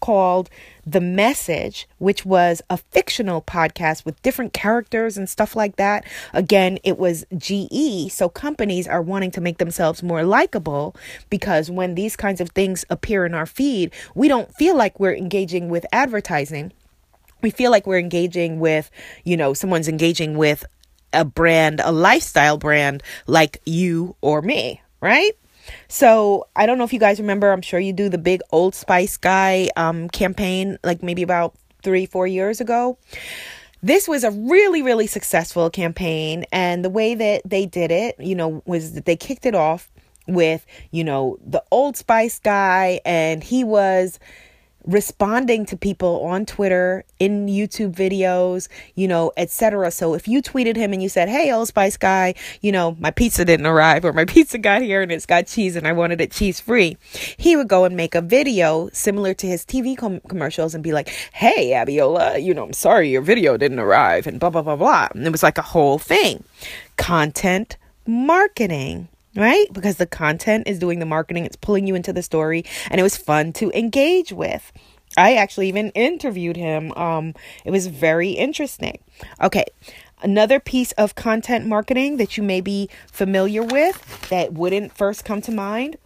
called 0.00 0.48
The 0.86 1.02
Message, 1.02 1.86
which 1.98 2.24
was 2.24 2.62
a 2.70 2.78
fictional 2.78 3.42
podcast 3.42 4.06
with 4.06 4.22
different 4.22 4.54
characters 4.54 5.18
and 5.18 5.28
stuff 5.28 5.54
like 5.54 5.76
that. 5.76 6.06
Again, 6.32 6.78
it 6.84 6.96
was 6.98 7.26
GE, 7.36 8.10
so 8.10 8.30
companies 8.30 8.88
are 8.88 9.02
wanting 9.02 9.30
to 9.32 9.42
make 9.42 9.58
themselves 9.58 10.02
more 10.02 10.24
likable 10.24 10.96
because 11.28 11.70
when 11.70 11.94
these 11.94 12.16
kinds 12.16 12.40
of 12.40 12.48
things 12.48 12.86
appear 12.88 13.26
in 13.26 13.34
our 13.34 13.46
feed, 13.46 13.92
we 14.14 14.26
don't 14.26 14.54
feel 14.54 14.74
like 14.74 14.98
we're 14.98 15.14
engaging 15.14 15.68
with 15.68 15.84
advertising 15.92 16.72
we 17.44 17.50
feel 17.50 17.70
like 17.70 17.86
we're 17.86 17.98
engaging 17.98 18.58
with, 18.58 18.90
you 19.22 19.36
know, 19.36 19.52
someone's 19.52 19.86
engaging 19.86 20.38
with 20.38 20.64
a 21.14 21.24
brand, 21.24 21.80
a 21.82 21.92
lifestyle 21.92 22.58
brand 22.58 23.02
like 23.26 23.60
you 23.64 24.16
or 24.20 24.42
me, 24.42 24.82
right? 25.00 25.32
So 25.88 26.46
I 26.54 26.66
don't 26.66 26.78
know 26.78 26.84
if 26.84 26.92
you 26.92 26.98
guys 26.98 27.18
remember. 27.18 27.50
I'm 27.50 27.62
sure 27.62 27.80
you 27.80 27.92
do 27.92 28.08
the 28.08 28.18
big 28.18 28.40
Old 28.50 28.74
Spice 28.74 29.16
guy 29.16 29.70
um, 29.76 30.08
campaign, 30.10 30.78
like 30.84 31.02
maybe 31.02 31.22
about 31.22 31.54
three, 31.82 32.06
four 32.06 32.26
years 32.26 32.60
ago. 32.60 32.98
This 33.82 34.08
was 34.08 34.24
a 34.24 34.30
really, 34.30 34.82
really 34.82 35.06
successful 35.06 35.68
campaign, 35.68 36.46
and 36.50 36.84
the 36.84 36.90
way 36.90 37.14
that 37.14 37.42
they 37.44 37.66
did 37.66 37.90
it, 37.90 38.16
you 38.18 38.34
know, 38.34 38.62
was 38.64 38.92
that 38.94 39.04
they 39.04 39.16
kicked 39.16 39.44
it 39.44 39.54
off 39.54 39.90
with, 40.26 40.64
you 40.90 41.04
know, 41.04 41.38
the 41.44 41.62
Old 41.70 41.96
Spice 41.98 42.38
guy, 42.38 43.00
and 43.04 43.44
he 43.44 43.62
was 43.62 44.18
responding 44.84 45.66
to 45.66 45.76
people 45.76 46.24
on 46.24 46.46
Twitter, 46.46 47.04
in 47.18 47.46
YouTube 47.46 47.94
videos, 47.94 48.68
you 48.94 49.08
know, 49.08 49.32
etc. 49.36 49.90
So 49.90 50.14
if 50.14 50.28
you 50.28 50.42
tweeted 50.42 50.76
him 50.76 50.92
and 50.92 51.02
you 51.02 51.08
said, 51.08 51.28
"Hey, 51.28 51.52
Old 51.52 51.68
Spice 51.68 51.96
guy, 51.96 52.34
you 52.60 52.72
know, 52.72 52.96
my 52.98 53.10
pizza 53.10 53.44
didn't 53.44 53.66
arrive 53.66 54.04
or 54.04 54.12
my 54.12 54.24
pizza 54.34 54.58
got 54.58 54.82
here 54.82 55.02
and 55.02 55.10
it's 55.10 55.26
got 55.26 55.46
cheese 55.46 55.76
and 55.76 55.86
I 55.86 55.92
wanted 55.92 56.20
it 56.20 56.30
cheese 56.30 56.60
free," 56.60 56.96
he 57.36 57.56
would 57.56 57.68
go 57.68 57.84
and 57.84 57.96
make 57.96 58.14
a 58.14 58.20
video 58.20 58.88
similar 58.92 59.34
to 59.34 59.46
his 59.46 59.64
TV 59.64 59.96
com- 59.96 60.20
commercials 60.28 60.74
and 60.74 60.84
be 60.84 60.92
like, 60.92 61.08
"Hey, 61.32 61.70
Abiola, 61.70 62.42
you 62.42 62.54
know, 62.54 62.64
I'm 62.64 62.72
sorry 62.72 63.10
your 63.10 63.22
video 63.22 63.56
didn't 63.56 63.78
arrive," 63.78 64.26
and 64.26 64.38
blah 64.38 64.50
blah 64.50 64.62
blah 64.62 64.76
blah. 64.76 65.08
And 65.14 65.26
it 65.26 65.32
was 65.32 65.42
like 65.42 65.58
a 65.58 65.62
whole 65.62 65.98
thing. 65.98 66.44
Content 66.96 67.76
marketing 68.06 69.08
right? 69.36 69.66
Because 69.72 69.96
the 69.96 70.06
content 70.06 70.66
is 70.66 70.78
doing 70.78 70.98
the 70.98 71.06
marketing, 71.06 71.44
it's 71.44 71.56
pulling 71.56 71.86
you 71.86 71.94
into 71.94 72.12
the 72.12 72.22
story, 72.22 72.64
and 72.90 73.00
it 73.00 73.02
was 73.02 73.16
fun 73.16 73.52
to 73.54 73.70
engage 73.76 74.32
with. 74.32 74.72
I 75.16 75.34
actually 75.34 75.68
even 75.68 75.90
interviewed 75.90 76.56
him. 76.56 76.92
Um, 76.92 77.34
it 77.64 77.70
was 77.70 77.86
very 77.86 78.30
interesting. 78.30 78.98
Okay, 79.40 79.64
another 80.22 80.58
piece 80.58 80.92
of 80.92 81.14
content 81.14 81.66
marketing 81.66 82.16
that 82.16 82.36
you 82.36 82.42
may 82.42 82.60
be 82.60 82.88
familiar 83.12 83.62
with 83.62 84.28
that 84.30 84.52
wouldn't 84.52 84.96
first 84.96 85.24
come 85.24 85.40
to 85.42 85.52
mind 85.52 85.96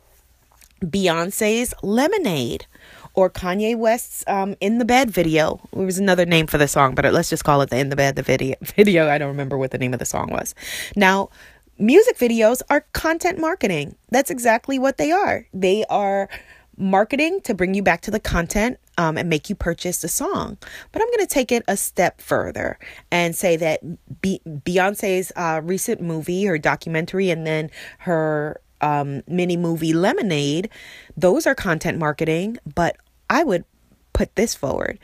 Beyonce's 0.83 1.75
Lemonade 1.83 2.67
or 3.15 3.29
Kanye 3.31 3.77
West's 3.77 4.23
um, 4.29 4.55
In 4.61 4.79
the 4.79 4.85
Bed 4.85 5.11
video. 5.11 5.61
It 5.73 5.79
was 5.79 5.99
another 5.99 6.25
name 6.25 6.47
for 6.47 6.59
the 6.59 6.69
song, 6.69 6.95
but 6.95 7.13
let's 7.13 7.31
just 7.31 7.45
call 7.45 7.63
it 7.63 7.71
the 7.71 7.79
In 7.79 7.89
the 7.89 7.97
Bed 7.97 8.15
the 8.17 8.23
video. 8.23 8.57
Video. 8.77 9.09
I 9.09 9.19
don't 9.19 9.29
remember 9.29 9.59
what 9.59 9.71
the 9.71 9.79
name 9.79 9.93
of 9.93 9.99
the 9.99 10.05
song 10.05 10.29
was. 10.31 10.55
Now, 10.95 11.31
music 11.79 12.19
videos 12.19 12.63
are 12.71 12.83
content 12.93 13.39
marketing. 13.39 13.97
That's 14.11 14.31
exactly 14.31 14.79
what 14.79 14.99
they 14.99 15.11
are. 15.11 15.47
They 15.53 15.85
are 15.87 16.29
marketing 16.77 17.41
to 17.43 17.55
bring 17.55 17.75
you 17.75 17.83
back 17.83 18.01
to 18.03 18.11
the 18.11 18.21
content 18.21 18.79
um, 18.97 19.19
and 19.19 19.29
make 19.29 19.49
you 19.49 19.55
purchase 19.55 20.01
the 20.01 20.09
song. 20.09 20.57
But 20.93 21.03
I'm 21.03 21.09
going 21.09 21.27
to 21.27 21.27
take 21.27 21.51
it 21.53 21.65
a 21.69 21.77
step 21.77 22.21
further 22.21 22.79
and 23.11 23.35
say 23.35 23.57
that 23.57 23.81
Be- 24.21 24.41
Beyonce's 24.47 25.33
uh, 25.37 25.61
recent 25.65 26.01
movie, 26.01 26.45
her 26.45 26.59
documentary, 26.59 27.31
and 27.31 27.47
then 27.47 27.71
her 28.01 28.61
um, 28.81 29.23
mini 29.27 29.57
movie 29.57 29.93
Lemonade, 29.93 30.71
those 31.17 31.47
are 31.47 31.55
content 31.55 31.99
marketing. 31.99 32.59
But 32.75 32.97
I 33.29 33.45
would 33.45 33.65
put 34.13 34.35
this 34.37 34.55
forward 34.55 34.99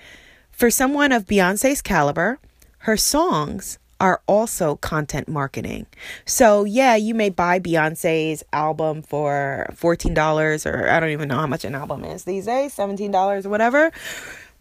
for 0.51 0.71
someone 0.71 1.13
of 1.13 1.27
Beyonce's 1.27 1.83
caliber, 1.83 2.39
her 2.79 2.97
songs 2.97 3.79
are 4.05 4.21
also 4.27 4.77
content 4.77 5.29
marketing. 5.29 5.87
So, 6.27 6.65
yeah, 6.65 6.95
you 6.95 7.15
may 7.15 7.31
buy 7.31 7.59
Beyonce's 7.59 8.45
album 8.53 9.01
for 9.01 9.67
$14 9.73 10.67
or 10.67 10.91
I 10.91 11.01
don't 11.01 11.09
even 11.09 11.27
know 11.27 11.37
how 11.37 11.47
much 11.47 11.65
an 11.65 11.75
album 11.75 12.05
is 12.05 12.25
these 12.25 12.45
days, 12.45 12.77
$17 12.77 13.47
or 13.47 13.49
whatever. 13.49 13.91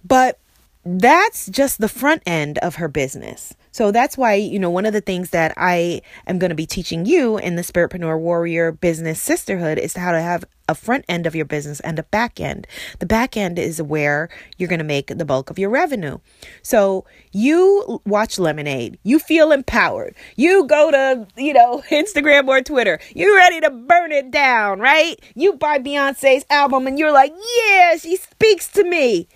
But 0.06 0.40
that's 0.86 1.48
just 1.48 1.80
the 1.80 1.90
front 1.90 2.24
end 2.26 2.58
of 2.60 2.76
her 2.76 2.88
business. 2.88 3.56
So 3.72 3.92
that's 3.92 4.18
why, 4.18 4.36
you 4.36 4.60
know, 4.60 4.70
one 4.70 4.86
of 4.86 4.94
the 4.94 5.02
things 5.02 5.32
that 5.32 5.54
I 5.58 6.02
am 6.28 6.38
going 6.38 6.50
to 6.50 6.56
be 6.56 6.68
teaching 6.68 7.06
you 7.06 7.38
in 7.38 7.56
the 7.56 7.64
Spiritpreneur 7.64 8.20
Warrior 8.20 8.72
Business 8.72 9.20
Sisterhood 9.22 9.80
is 9.80 9.96
how 9.96 10.12
to 10.12 10.22
have 10.22 10.46
a 10.70 10.76
front 10.76 11.06
end 11.10 11.26
of 11.26 11.36
your 11.36 11.46
business 11.46 11.80
and 11.80 11.98
a 12.00 12.04
back 12.04 12.40
end. 12.40 12.68
The 13.00 13.06
back 13.06 13.36
end 13.36 13.58
is 13.58 13.82
where 13.82 14.30
you're 14.58 14.70
going 14.70 14.80
to 14.80 14.86
make 14.86 15.08
the 15.08 15.26
bulk 15.26 15.50
of 15.50 15.58
your 15.58 15.70
revenue. 15.70 16.20
So 16.62 17.06
you 17.32 18.02
watch 18.06 18.38
Lemonade, 18.38 19.00
you 19.04 19.20
feel 19.20 19.52
empowered. 19.52 20.16
You 20.36 20.66
go 20.68 20.92
to, 20.92 21.28
you 21.36 21.54
know, 21.54 21.82
Instagram 21.90 22.48
or 22.48 22.62
Twitter, 22.62 23.00
you're 23.16 23.36
ready 23.36 23.60
to 23.62 23.70
burn 23.70 24.12
it 24.12 24.32
down, 24.32 24.80
right? 24.80 25.20
You 25.36 25.54
buy 25.54 25.80
Beyonce's 25.80 26.46
album 26.50 26.88
and 26.88 27.00
you're 27.00 27.12
like, 27.12 27.34
yeah, 27.58 27.96
she 27.98 28.18
speaks 28.18 28.68
to 28.70 28.84
me. 28.84 29.28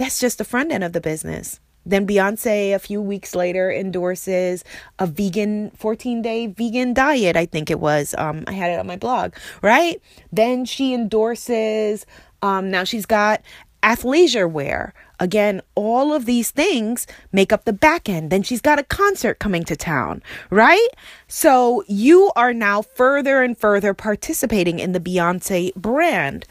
That's 0.00 0.18
just 0.18 0.38
the 0.38 0.44
front 0.44 0.72
end 0.72 0.82
of 0.82 0.94
the 0.94 1.00
business. 1.02 1.60
Then 1.84 2.06
Beyonce, 2.06 2.74
a 2.74 2.78
few 2.78 3.02
weeks 3.02 3.34
later, 3.34 3.70
endorses 3.70 4.64
a 4.98 5.06
vegan 5.06 5.72
14 5.72 6.22
day 6.22 6.46
vegan 6.46 6.94
diet, 6.94 7.36
I 7.36 7.44
think 7.44 7.70
it 7.70 7.80
was. 7.80 8.14
Um, 8.16 8.44
I 8.46 8.52
had 8.52 8.70
it 8.70 8.80
on 8.80 8.86
my 8.86 8.96
blog, 8.96 9.34
right? 9.60 10.00
Then 10.32 10.64
she 10.64 10.94
endorses, 10.94 12.06
um, 12.40 12.70
now 12.70 12.82
she's 12.82 13.04
got 13.04 13.42
athleisure 13.82 14.50
wear. 14.50 14.94
Again, 15.18 15.60
all 15.74 16.14
of 16.14 16.24
these 16.24 16.50
things 16.50 17.06
make 17.30 17.52
up 17.52 17.66
the 17.66 17.72
back 17.74 18.08
end. 18.08 18.30
Then 18.30 18.42
she's 18.42 18.62
got 18.62 18.78
a 18.78 18.84
concert 18.84 19.38
coming 19.38 19.64
to 19.64 19.76
town, 19.76 20.22
right? 20.48 20.88
So 21.28 21.84
you 21.88 22.32
are 22.36 22.54
now 22.54 22.80
further 22.80 23.42
and 23.42 23.58
further 23.58 23.92
participating 23.92 24.78
in 24.78 24.92
the 24.92 25.00
Beyonce 25.00 25.74
brand. 25.74 26.46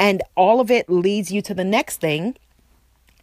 And 0.00 0.24
all 0.34 0.60
of 0.60 0.68
it 0.68 0.90
leads 0.90 1.30
you 1.30 1.40
to 1.42 1.54
the 1.54 1.64
next 1.64 2.00
thing 2.00 2.36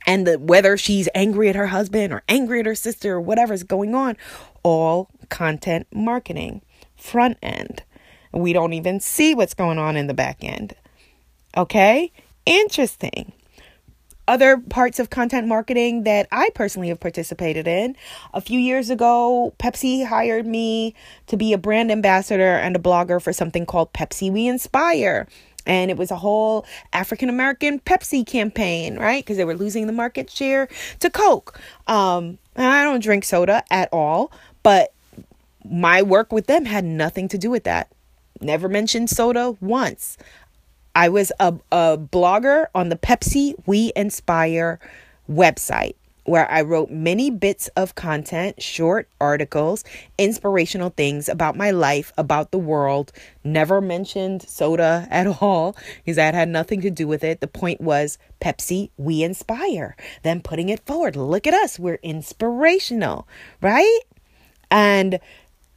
and 0.06 0.28
the, 0.28 0.40
whether 0.40 0.78
she's 0.78 1.10
angry 1.16 1.50
at 1.50 1.56
her 1.56 1.68
husband 1.68 2.14
or 2.14 2.24
angry 2.30 2.60
at 2.62 2.66
her 2.66 2.76
sister 2.76 3.14
or 3.14 3.22
whatever's 3.22 3.64
going 3.64 3.96
on, 3.96 4.18
all 4.64 5.10
content 5.30 5.88
marketing, 5.94 6.62
front 6.96 7.38
end. 7.42 7.84
We 8.32 8.54
don't 8.54 8.74
even 8.74 9.00
see 9.00 9.36
what's 9.36 9.54
going 9.54 9.78
on 9.78 9.96
in 9.96 10.08
the 10.08 10.14
back 10.14 10.44
end. 10.44 10.76
Okay? 11.56 12.12
Interesting. 12.46 13.34
other 14.28 14.58
parts 14.58 15.00
of 15.00 15.10
content 15.10 15.48
marketing 15.48 16.04
that 16.04 16.28
I 16.32 16.50
personally 16.56 16.88
have 16.90 17.00
participated 17.00 17.68
in. 17.68 17.96
A 18.34 18.42
few 18.42 18.60
years 18.60 18.90
ago, 18.90 19.54
Pepsi 19.60 20.06
hired 20.06 20.48
me 20.48 20.96
to 21.28 21.38
be 21.38 21.54
a 21.54 21.58
brand 21.58 21.92
ambassador 21.92 22.56
and 22.56 22.76
a 22.76 22.80
blogger 22.80 23.22
for 23.22 23.34
something 23.34 23.66
called 23.66 23.92
Pepsi 23.94 24.32
We 24.32 24.48
Inspire. 24.48 25.28
And 25.66 25.90
it 25.90 25.98
was 25.98 26.12
a 26.12 26.18
whole 26.18 26.66
African 26.92 27.30
American 27.30 27.80
Pepsi 27.80 28.26
campaign, 28.26 28.98
right? 28.98 29.24
Because 29.24 29.38
they 29.38 29.46
were 29.46 29.56
losing 29.56 29.88
the 29.88 29.94
market 29.94 30.30
share 30.30 30.68
to 31.00 31.10
Coke. 31.10 31.60
Um, 31.88 32.38
I 32.56 32.84
don't 32.84 33.02
drink 33.02 33.24
soda 33.24 33.64
at 33.72 33.90
all, 33.92 34.32
but 34.62 34.94
my 35.64 36.02
work 36.02 36.32
with 36.32 36.48
them 36.48 36.66
had 36.66 36.84
nothing 36.84 37.28
to 37.30 37.38
do 37.38 37.50
with 37.50 37.64
that. 37.64 37.90
Never 38.42 38.68
mentioned 38.68 39.10
soda 39.10 39.56
once. 39.62 40.18
I 40.96 41.10
was 41.10 41.32
a, 41.40 41.56
a 41.72 41.98
blogger 41.98 42.66
on 42.76 42.90
the 42.90 42.96
Pepsi 42.96 43.56
We 43.66 43.92
Inspire 43.96 44.80
website 45.30 45.96
where 46.26 46.50
I 46.50 46.62
wrote 46.62 46.90
many 46.90 47.30
bits 47.30 47.68
of 47.76 47.96
content, 47.96 48.62
short 48.62 49.10
articles, 49.20 49.84
inspirational 50.18 50.90
things 50.90 51.28
about 51.28 51.58
my 51.58 51.72
life, 51.72 52.14
about 52.18 52.52
the 52.52 52.60
world. 52.60 53.12
Never 53.44 53.82
mentioned 53.82 54.44
soda 54.44 55.08
at 55.12 55.28
all 55.28 55.76
because 55.98 56.16
that 56.16 56.34
had 56.34 56.50
nothing 56.50 56.82
to 56.82 56.90
do 56.90 57.08
with 57.08 57.24
it. 57.24 57.42
The 57.42 57.48
point 57.48 57.82
was 57.82 58.18
Pepsi, 58.40 58.90
we 58.98 59.24
inspire. 59.24 59.96
Then 60.24 60.42
putting 60.42 60.70
it 60.70 60.86
forward. 60.86 61.16
Look 61.16 61.48
at 61.48 61.54
us, 61.54 61.78
we're 61.78 62.00
inspirational, 62.04 63.28
right? 63.62 64.00
And 64.72 65.20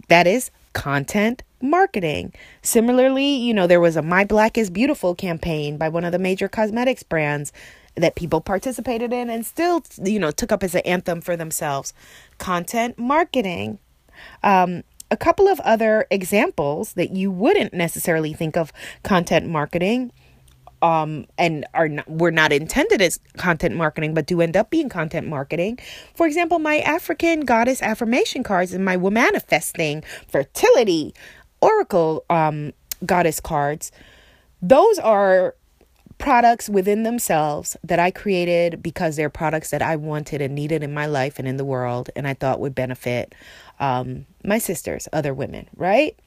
that 0.08 0.26
is 0.26 0.50
content 0.72 1.42
marketing. 1.60 2.32
Similarly, 2.62 3.36
you 3.36 3.54
know, 3.54 3.66
there 3.66 3.80
was 3.80 3.96
a 3.96 4.02
My 4.02 4.24
Black 4.24 4.58
is 4.58 4.70
Beautiful 4.70 5.14
campaign 5.14 5.78
by 5.78 5.88
one 5.88 6.04
of 6.04 6.12
the 6.12 6.18
major 6.18 6.48
cosmetics 6.48 7.02
brands 7.02 7.52
that 7.96 8.14
people 8.14 8.40
participated 8.40 9.12
in 9.12 9.30
and 9.30 9.44
still, 9.44 9.82
you 10.02 10.18
know, 10.18 10.30
took 10.30 10.52
up 10.52 10.62
as 10.62 10.74
an 10.74 10.82
anthem 10.84 11.20
for 11.20 11.36
themselves. 11.36 11.92
Content 12.38 12.98
marketing. 12.98 13.78
Um, 14.42 14.84
a 15.10 15.16
couple 15.16 15.48
of 15.48 15.60
other 15.60 16.06
examples 16.10 16.94
that 16.94 17.10
you 17.10 17.30
wouldn't 17.30 17.72
necessarily 17.72 18.32
think 18.32 18.56
of 18.56 18.72
content 19.02 19.46
marketing 19.46 20.12
um, 20.82 21.26
and 21.38 21.64
are 21.74 21.88
not, 21.88 22.10
were 22.10 22.30
not 22.30 22.52
intended 22.52 23.00
as 23.00 23.18
content 23.36 23.76
marketing, 23.76 24.14
but 24.14 24.26
do 24.26 24.40
end 24.40 24.56
up 24.56 24.70
being 24.70 24.88
content 24.88 25.26
marketing. 25.26 25.78
For 26.14 26.26
example, 26.26 26.58
my 26.58 26.80
African 26.80 27.40
goddess 27.40 27.82
affirmation 27.82 28.42
cards 28.42 28.72
and 28.72 28.84
my 28.84 28.96
manifesting 28.96 30.02
fertility 30.28 31.14
oracle 31.60 32.24
um, 32.28 32.72
goddess 33.04 33.40
cards. 33.40 33.90
Those 34.60 34.98
are 34.98 35.54
products 36.18 36.68
within 36.68 37.02
themselves 37.02 37.76
that 37.84 37.98
I 37.98 38.10
created 38.10 38.82
because 38.82 39.16
they're 39.16 39.30
products 39.30 39.70
that 39.70 39.82
I 39.82 39.96
wanted 39.96 40.40
and 40.40 40.54
needed 40.54 40.82
in 40.82 40.94
my 40.94 41.06
life 41.06 41.38
and 41.38 41.46
in 41.46 41.56
the 41.56 41.64
world, 41.64 42.10
and 42.16 42.26
I 42.26 42.34
thought 42.34 42.60
would 42.60 42.74
benefit 42.74 43.34
um, 43.78 44.26
my 44.44 44.58
sisters, 44.58 45.08
other 45.12 45.34
women, 45.34 45.68
right? 45.76 46.18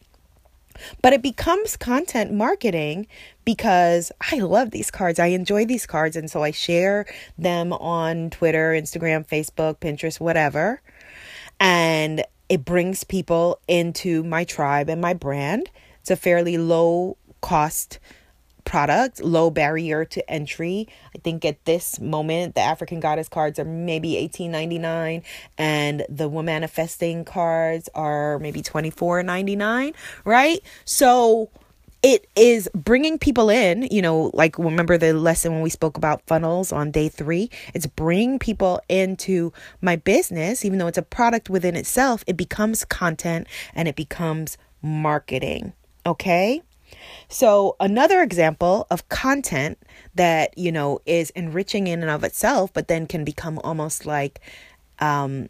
But 1.01 1.13
it 1.13 1.21
becomes 1.21 1.75
content 1.75 2.31
marketing 2.31 3.07
because 3.45 4.11
I 4.31 4.37
love 4.37 4.71
these 4.71 4.91
cards. 4.91 5.19
I 5.19 5.27
enjoy 5.27 5.65
these 5.65 5.85
cards. 5.85 6.15
And 6.15 6.29
so 6.29 6.43
I 6.43 6.51
share 6.51 7.05
them 7.37 7.73
on 7.73 8.29
Twitter, 8.29 8.71
Instagram, 8.71 9.27
Facebook, 9.27 9.79
Pinterest, 9.79 10.19
whatever. 10.19 10.81
And 11.59 12.23
it 12.47 12.63
brings 12.63 13.03
people 13.03 13.59
into 13.67 14.23
my 14.23 14.43
tribe 14.43 14.89
and 14.89 15.01
my 15.01 15.13
brand. 15.13 15.69
It's 16.01 16.11
a 16.11 16.15
fairly 16.15 16.57
low 16.57 17.17
cost 17.41 17.99
product, 18.65 19.21
low 19.21 19.49
barrier 19.49 20.05
to 20.05 20.29
entry. 20.29 20.87
I 21.15 21.19
think 21.19 21.45
at 21.45 21.63
this 21.65 21.99
moment 21.99 22.55
the 22.55 22.61
African 22.61 22.99
Goddess 22.99 23.29
cards 23.29 23.59
are 23.59 23.65
maybe 23.65 24.17
eighteen 24.17 24.51
ninety 24.51 24.79
nine, 24.79 25.23
and 25.57 26.05
the 26.09 26.29
Womanifesting 26.29 27.25
cards 27.25 27.89
are 27.95 28.39
maybe 28.39 28.61
twenty 28.61 28.89
four 28.89 29.21
ninety 29.23 29.55
nine. 29.55 29.93
Right, 30.25 30.59
so 30.85 31.49
it 32.01 32.27
is 32.35 32.69
bringing 32.73 33.19
people 33.19 33.49
in 33.49 33.83
you 33.91 34.01
know 34.01 34.31
like 34.33 34.57
remember 34.57 34.97
the 34.97 35.13
lesson 35.13 35.53
when 35.53 35.61
we 35.61 35.69
spoke 35.69 35.97
about 35.97 36.21
funnels 36.25 36.71
on 36.71 36.91
day 36.91 37.09
three 37.09 37.49
it's 37.73 37.85
bringing 37.85 38.39
people 38.39 38.79
into 38.87 39.51
my 39.81 39.95
business 39.95 40.63
even 40.63 40.79
though 40.79 40.87
it's 40.87 40.97
a 40.97 41.03
product 41.03 41.49
within 41.49 41.75
itself 41.75 42.23
it 42.25 42.37
becomes 42.37 42.85
content 42.85 43.47
and 43.75 43.87
it 43.87 43.95
becomes 43.95 44.57
marketing 44.81 45.73
okay 46.05 46.61
so, 47.27 47.75
another 47.79 48.21
example 48.21 48.87
of 48.89 49.07
content 49.09 49.77
that, 50.15 50.57
you 50.57 50.71
know, 50.71 50.99
is 51.05 51.29
enriching 51.31 51.87
in 51.87 52.01
and 52.01 52.09
of 52.09 52.23
itself, 52.23 52.73
but 52.73 52.87
then 52.87 53.07
can 53.07 53.23
become 53.23 53.59
almost 53.63 54.05
like 54.05 54.39
um, 54.99 55.47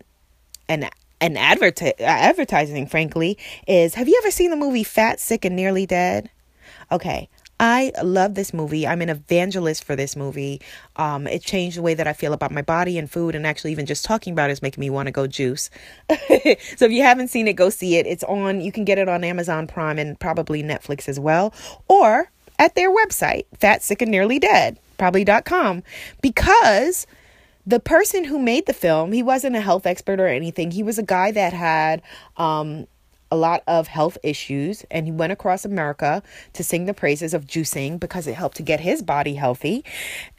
an 0.67 0.89
an 1.21 1.35
adverti- 1.35 1.99
advertising, 1.99 2.87
frankly, 2.87 3.37
is 3.67 3.95
have 3.95 4.07
you 4.07 4.19
ever 4.23 4.31
seen 4.31 4.51
the 4.51 4.55
movie 4.55 4.83
Fat, 4.83 5.19
Sick, 5.19 5.43
and 5.45 5.55
Nearly 5.55 5.85
Dead? 5.85 6.29
Okay, 6.91 7.29
I 7.59 7.91
love 8.01 8.35
this 8.35 8.53
movie. 8.53 8.87
I'm 8.87 9.01
an 9.01 9.09
evangelist 9.09 9.83
for 9.83 9.95
this 9.95 10.15
movie. 10.15 10.61
Um, 10.95 11.27
it 11.27 11.43
changed 11.43 11.77
the 11.77 11.81
way 11.81 11.93
that 11.93 12.07
I 12.07 12.13
feel 12.13 12.31
about 12.31 12.51
my 12.51 12.61
body 12.61 12.97
and 12.97 13.11
food, 13.11 13.35
and 13.35 13.45
actually, 13.45 13.71
even 13.71 13.85
just 13.85 14.05
talking 14.05 14.31
about 14.31 14.49
it 14.49 14.53
is 14.53 14.61
making 14.61 14.81
me 14.81 14.89
want 14.89 15.07
to 15.07 15.11
go 15.11 15.27
juice. 15.27 15.69
so, 16.09 16.15
if 16.85 16.91
you 16.91 17.03
haven't 17.03 17.27
seen 17.27 17.47
it, 17.47 17.53
go 17.53 17.69
see 17.69 17.95
it. 17.97 18.07
It's 18.07 18.23
on, 18.23 18.61
you 18.61 18.71
can 18.71 18.85
get 18.85 18.97
it 18.97 19.09
on 19.09 19.23
Amazon 19.23 19.67
Prime 19.67 19.99
and 19.99 20.17
probably 20.19 20.63
Netflix 20.63 21.09
as 21.09 21.19
well, 21.19 21.53
or 21.87 22.31
at 22.57 22.75
their 22.75 22.93
website, 22.95 23.45
Fat, 23.57 23.83
Sick, 23.83 24.01
and 24.01 24.11
Nearly 24.11 24.39
Dead, 24.39 24.79
probably.com, 24.97 25.83
because 26.21 27.07
the 27.65 27.79
person 27.79 28.23
who 28.23 28.39
made 28.39 28.65
the 28.67 28.73
film, 28.73 29.11
he 29.11 29.21
wasn't 29.21 29.55
a 29.55 29.61
health 29.61 29.85
expert 29.85 30.19
or 30.19 30.27
anything. 30.27 30.71
He 30.71 30.83
was 30.83 30.97
a 30.97 31.03
guy 31.03 31.31
that 31.31 31.53
had, 31.53 32.01
um, 32.37 32.87
a 33.31 33.35
lot 33.35 33.63
of 33.67 33.87
health 33.87 34.17
issues 34.23 34.85
and 34.89 35.05
he 35.05 35.11
went 35.11 35.31
across 35.31 35.65
America 35.65 36.23
to 36.53 36.63
sing 36.63 36.85
the 36.85 36.93
praises 36.93 37.33
of 37.33 37.45
juicing 37.45 37.99
because 37.99 38.27
it 38.27 38.35
helped 38.35 38.57
to 38.57 38.63
get 38.63 38.79
his 38.79 39.01
body 39.01 39.35
healthy. 39.35 39.83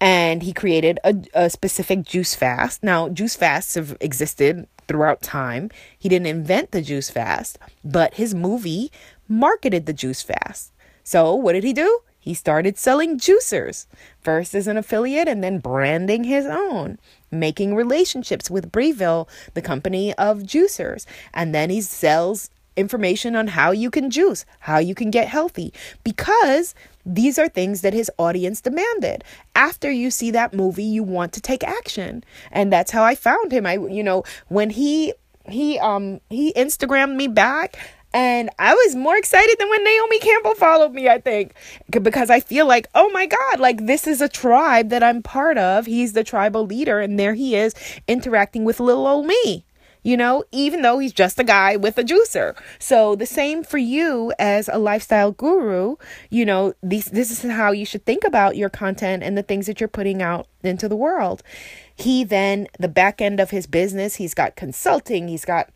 And 0.00 0.42
he 0.42 0.52
created 0.52 0.98
a, 1.04 1.16
a 1.34 1.50
specific 1.50 2.02
juice 2.02 2.34
fast. 2.34 2.82
Now, 2.82 3.08
juice 3.08 3.36
fasts 3.36 3.74
have 3.74 3.96
existed 4.00 4.66
throughout 4.88 5.22
time. 5.22 5.70
He 5.98 6.08
didn't 6.08 6.26
invent 6.26 6.72
the 6.72 6.82
juice 6.82 7.10
fast, 7.10 7.58
but 7.84 8.14
his 8.14 8.34
movie 8.34 8.90
marketed 9.28 9.86
the 9.86 9.92
juice 9.92 10.22
fast. 10.22 10.72
So, 11.04 11.34
what 11.34 11.52
did 11.52 11.64
he 11.64 11.72
do? 11.72 12.00
He 12.18 12.34
started 12.34 12.76
selling 12.76 13.18
juicers, 13.18 13.86
first 14.20 14.54
as 14.54 14.66
an 14.66 14.76
affiliate 14.76 15.26
and 15.26 15.42
then 15.42 15.58
branding 15.58 16.24
his 16.24 16.44
own, 16.44 16.98
making 17.30 17.74
relationships 17.74 18.50
with 18.50 18.70
Breville, 18.70 19.26
the 19.54 19.62
company 19.62 20.12
of 20.14 20.40
juicers. 20.40 21.06
And 21.32 21.54
then 21.54 21.70
he 21.70 21.80
sells 21.80 22.50
information 22.76 23.36
on 23.36 23.48
how 23.48 23.70
you 23.70 23.90
can 23.90 24.10
juice, 24.10 24.44
how 24.60 24.78
you 24.78 24.94
can 24.94 25.10
get 25.10 25.28
healthy, 25.28 25.72
because 26.04 26.74
these 27.04 27.38
are 27.38 27.48
things 27.48 27.80
that 27.82 27.94
his 27.94 28.10
audience 28.18 28.60
demanded. 28.60 29.24
After 29.54 29.90
you 29.90 30.10
see 30.10 30.30
that 30.32 30.54
movie, 30.54 30.84
you 30.84 31.02
want 31.02 31.32
to 31.32 31.40
take 31.40 31.64
action. 31.64 32.24
And 32.50 32.72
that's 32.72 32.90
how 32.90 33.02
I 33.02 33.14
found 33.14 33.52
him. 33.52 33.66
I 33.66 33.74
you 33.74 34.02
know, 34.02 34.24
when 34.48 34.70
he 34.70 35.12
he 35.48 35.78
um 35.78 36.20
he 36.28 36.52
Instagrammed 36.52 37.16
me 37.16 37.28
back 37.28 37.78
and 38.12 38.50
I 38.58 38.74
was 38.74 38.96
more 38.96 39.16
excited 39.16 39.56
than 39.58 39.68
when 39.68 39.84
Naomi 39.84 40.18
Campbell 40.18 40.56
followed 40.56 40.92
me, 40.92 41.08
I 41.08 41.20
think, 41.20 41.54
because 41.90 42.28
I 42.28 42.40
feel 42.40 42.66
like, 42.66 42.88
oh 42.94 43.08
my 43.10 43.26
God, 43.26 43.60
like 43.60 43.86
this 43.86 44.06
is 44.06 44.20
a 44.20 44.28
tribe 44.28 44.88
that 44.88 45.02
I'm 45.02 45.22
part 45.22 45.58
of. 45.58 45.86
He's 45.86 46.12
the 46.12 46.24
tribal 46.24 46.66
leader, 46.66 46.98
and 47.00 47.18
there 47.18 47.34
he 47.34 47.54
is 47.54 47.74
interacting 48.08 48.64
with 48.64 48.80
little 48.80 49.06
old 49.06 49.26
me 49.26 49.64
you 50.02 50.16
know, 50.16 50.44
even 50.52 50.82
though 50.82 50.98
he's 50.98 51.12
just 51.12 51.38
a 51.38 51.44
guy 51.44 51.76
with 51.76 51.98
a 51.98 52.04
juicer. 52.04 52.56
So 52.78 53.14
the 53.14 53.26
same 53.26 53.62
for 53.62 53.78
you 53.78 54.32
as 54.38 54.68
a 54.72 54.78
lifestyle 54.78 55.32
guru, 55.32 55.96
you 56.30 56.44
know, 56.44 56.74
these 56.82 57.06
this 57.06 57.30
is 57.30 57.50
how 57.50 57.72
you 57.72 57.84
should 57.84 58.04
think 58.04 58.24
about 58.24 58.56
your 58.56 58.70
content 58.70 59.22
and 59.22 59.36
the 59.36 59.42
things 59.42 59.66
that 59.66 59.80
you're 59.80 59.88
putting 59.88 60.22
out 60.22 60.46
into 60.62 60.88
the 60.88 60.96
world. 60.96 61.42
He 61.94 62.24
then 62.24 62.68
the 62.78 62.88
back 62.88 63.20
end 63.20 63.40
of 63.40 63.50
his 63.50 63.66
business, 63.66 64.16
he's 64.16 64.34
got 64.34 64.56
consulting, 64.56 65.28
he's 65.28 65.44
got 65.44 65.70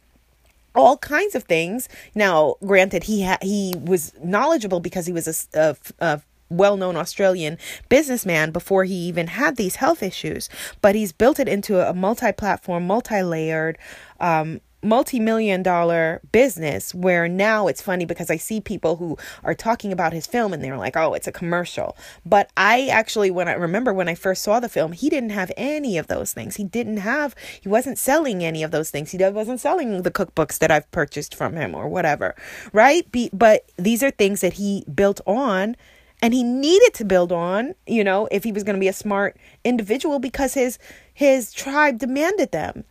all 0.75 0.97
kinds 0.99 1.35
of 1.35 1.45
things. 1.45 1.89
Now, 2.15 2.57
granted, 2.65 3.05
he 3.05 3.25
ha- 3.25 3.39
he 3.43 3.75
was 3.81 4.13
knowledgeable 4.23 4.81
because 4.81 5.07
he 5.07 5.13
was 5.13 5.49
a, 5.55 5.59
a, 5.59 5.77
a 6.01 6.23
well 6.51 6.77
known 6.77 6.97
Australian 6.97 7.59
businessman 7.89 8.51
before 8.51 8.85
he 8.85 8.95
even 8.95 9.29
had 9.29 9.57
these 9.57 9.77
health 9.77 10.03
issues. 10.03 10.49
But 10.81 10.95
he's 10.95 11.13
built 11.13 11.39
it 11.39 11.49
into 11.49 11.87
a 11.87 11.95
multi 11.95 12.33
platform, 12.33 12.87
multi 12.87 13.23
layered, 13.23 13.79
um, 14.25 14.61
multi-million 14.83 15.63
dollar 15.63 16.21
business 16.33 16.95
where 16.95 17.29
now 17.29 17.67
it's 17.67 17.81
funny 17.81 18.05
because 18.05 18.31
I 18.31 18.37
see 18.37 18.61
people 18.61 18.97
who 18.97 19.17
are 19.43 19.55
talking 19.55 19.93
about 19.93 20.13
his 20.13 20.27
film 20.27 20.53
and 20.53 20.65
they're 20.65 20.79
like, 20.79 20.97
"Oh, 20.97 21.15
it's 21.15 21.27
a 21.27 21.33
commercial." 21.33 21.97
But 22.25 22.51
I 22.57 22.89
actually 22.89 23.31
when 23.31 23.49
I 23.49 23.53
remember 23.53 23.93
when 23.93 24.09
I 24.09 24.15
first 24.15 24.43
saw 24.43 24.61
the 24.61 24.69
film, 24.69 24.93
he 24.93 25.11
didn't 25.11 25.31
have 25.31 25.53
any 25.57 25.99
of 25.99 26.07
those 26.07 26.33
things. 26.33 26.57
He 26.57 26.65
didn't 26.65 26.99
have 26.99 27.35
he 27.61 27.69
wasn't 27.69 27.99
selling 27.99 28.43
any 28.43 28.63
of 28.63 28.71
those 28.71 28.91
things. 28.91 29.11
He 29.11 29.19
wasn't 29.19 29.61
selling 29.61 30.03
the 30.03 30.11
cookbooks 30.11 30.59
that 30.59 30.71
I've 30.71 30.91
purchased 30.91 31.35
from 31.35 31.55
him 31.57 31.75
or 31.75 31.89
whatever. 31.89 32.35
Right? 32.73 33.11
Be, 33.13 33.31
but 33.33 33.71
these 33.77 34.03
are 34.03 34.11
things 34.11 34.41
that 34.41 34.55
he 34.55 34.85
built 34.95 35.21
on 35.27 35.77
and 36.23 36.33
he 36.33 36.43
needed 36.43 36.95
to 36.95 37.05
build 37.05 37.33
on, 37.33 37.75
you 37.87 38.03
know, 38.03 38.29
if 38.31 38.45
he 38.45 38.53
was 38.53 38.65
going 38.65 38.77
to 38.77 38.81
be 38.81 38.89
a 38.89 38.95
smart 38.95 39.37
individual 39.65 40.19
because 40.19 40.55
his 40.55 40.79
his 41.13 41.53
tribe 41.53 41.99
demanded 41.99 42.51
them 42.51 42.85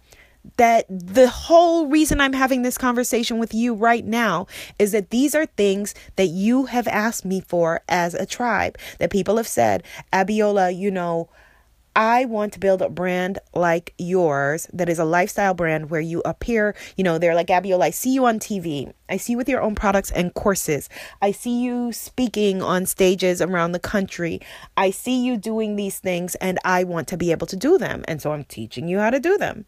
that 0.57 0.85
the 0.89 1.29
whole 1.29 1.87
reason 1.87 2.19
I'm 2.19 2.33
having 2.33 2.61
this 2.61 2.77
conversation 2.77 3.39
with 3.39 3.53
you 3.53 3.73
right 3.73 4.05
now 4.05 4.47
is 4.77 4.91
that 4.91 5.09
these 5.09 5.35
are 5.35 5.45
things 5.45 5.95
that 6.15 6.27
you 6.27 6.65
have 6.65 6.87
asked 6.87 7.25
me 7.25 7.41
for 7.41 7.81
as 7.87 8.13
a 8.13 8.25
tribe. 8.25 8.77
That 8.99 9.11
people 9.11 9.37
have 9.37 9.47
said, 9.47 9.83
Abiola, 10.11 10.75
you 10.75 10.91
know, 10.91 11.29
I 11.95 12.25
want 12.25 12.53
to 12.53 12.59
build 12.59 12.81
a 12.81 12.89
brand 12.89 13.37
like 13.53 13.93
yours 13.99 14.67
that 14.73 14.89
is 14.89 14.97
a 14.97 15.05
lifestyle 15.05 15.53
brand 15.53 15.91
where 15.91 16.01
you 16.01 16.23
appear, 16.25 16.75
you 16.97 17.03
know, 17.03 17.19
they're 17.19 17.35
like, 17.35 17.47
Abiola, 17.47 17.83
I 17.83 17.89
see 17.91 18.11
you 18.11 18.25
on 18.25 18.39
TV. 18.39 18.91
I 19.09 19.17
see 19.17 19.33
you 19.33 19.37
with 19.37 19.47
your 19.47 19.61
own 19.61 19.75
products 19.75 20.09
and 20.09 20.33
courses. 20.33 20.89
I 21.21 21.31
see 21.31 21.61
you 21.61 21.91
speaking 21.91 22.63
on 22.63 22.87
stages 22.87 23.43
around 23.43 23.73
the 23.73 23.79
country. 23.79 24.41
I 24.75 24.89
see 24.89 25.23
you 25.23 25.37
doing 25.37 25.75
these 25.75 25.99
things 25.99 26.33
and 26.35 26.57
I 26.65 26.83
want 26.83 27.07
to 27.09 27.17
be 27.17 27.31
able 27.31 27.47
to 27.47 27.55
do 27.55 27.77
them. 27.77 28.03
And 28.07 28.19
so 28.19 28.31
I'm 28.31 28.43
teaching 28.43 28.87
you 28.87 28.97
how 28.97 29.11
to 29.11 29.19
do 29.19 29.37
them 29.37 29.65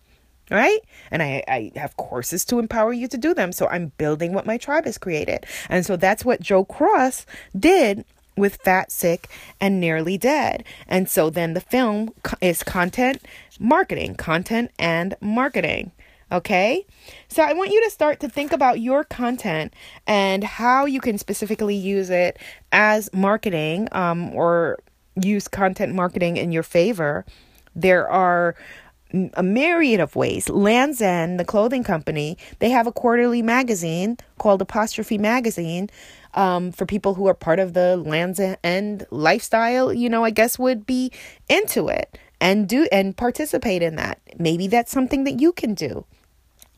right? 0.50 0.80
And 1.12 1.24
I, 1.24 1.44
I 1.48 1.72
have 1.76 1.98
courses 1.98 2.46
to 2.46 2.60
empower 2.60 2.94
you 2.94 3.08
to 3.08 3.18
do 3.18 3.34
them. 3.34 3.52
So 3.52 3.68
I'm 3.68 3.92
building 3.98 4.34
what 4.34 4.46
my 4.46 4.58
tribe 4.58 4.86
has 4.86 4.98
created. 4.98 5.46
And 5.70 5.86
so 5.86 5.96
that's 5.96 6.26
what 6.26 6.42
Joe 6.42 6.66
Cross 6.66 7.26
did 7.58 8.06
with 8.38 8.58
Fat, 8.58 8.92
Sick, 8.92 9.30
and 9.60 9.80
Nearly 9.80 10.18
Dead. 10.18 10.64
And 10.88 11.10
so 11.10 11.30
then 11.30 11.54
the 11.54 11.62
film 11.62 12.14
is 12.42 12.64
content 12.64 13.22
marketing, 13.60 14.16
content 14.16 14.72
and 14.78 15.16
marketing. 15.22 15.92
Okay? 16.32 16.86
So 17.28 17.44
I 17.44 17.54
want 17.54 17.72
you 17.72 17.84
to 17.84 17.90
start 17.90 18.20
to 18.22 18.30
think 18.30 18.52
about 18.52 18.82
your 18.82 19.04
content 19.04 19.74
and 20.08 20.44
how 20.44 20.86
you 20.86 21.00
can 21.00 21.18
specifically 21.18 21.76
use 21.76 22.10
it 22.10 22.38
as 22.72 23.10
marketing 23.14 23.88
um, 23.92 24.34
or 24.34 24.80
use 25.22 25.48
content 25.48 25.94
marketing 25.94 26.38
in 26.38 26.52
your 26.52 26.64
favor. 26.64 27.26
There 27.76 28.10
are 28.10 28.56
a 29.34 29.44
myriad 29.44 30.00
of 30.00 30.16
ways. 30.16 30.50
Land's 30.50 31.02
End, 31.02 31.40
the 31.40 31.46
clothing 31.46 31.84
company, 31.84 32.38
they 32.60 32.70
have 32.70 32.88
a 32.88 32.92
quarterly 32.92 33.42
magazine 33.42 34.18
called 34.38 34.62
Apostrophe 34.62 35.18
Magazine 35.18 35.90
um, 36.34 36.72
for 36.72 36.86
people 36.86 37.14
who 37.14 37.28
are 37.28 37.34
part 37.34 37.60
of 37.60 37.74
the 37.74 37.98
Land's 37.98 38.42
End 38.64 39.08
lifestyle, 39.10 39.94
you 39.94 40.10
know, 40.10 40.24
I 40.24 40.32
guess 40.32 40.60
would 40.60 40.86
be 40.86 41.12
into 41.50 41.88
it 41.88 42.18
and 42.42 42.68
do 42.68 42.88
and 42.92 43.16
participate 43.16 43.82
in 43.82 43.96
that. 43.96 44.20
Maybe 44.38 44.68
that's 44.68 44.92
something 44.92 45.24
that 45.24 45.40
you 45.40 45.54
can 45.54 45.74
do. 45.74 46.06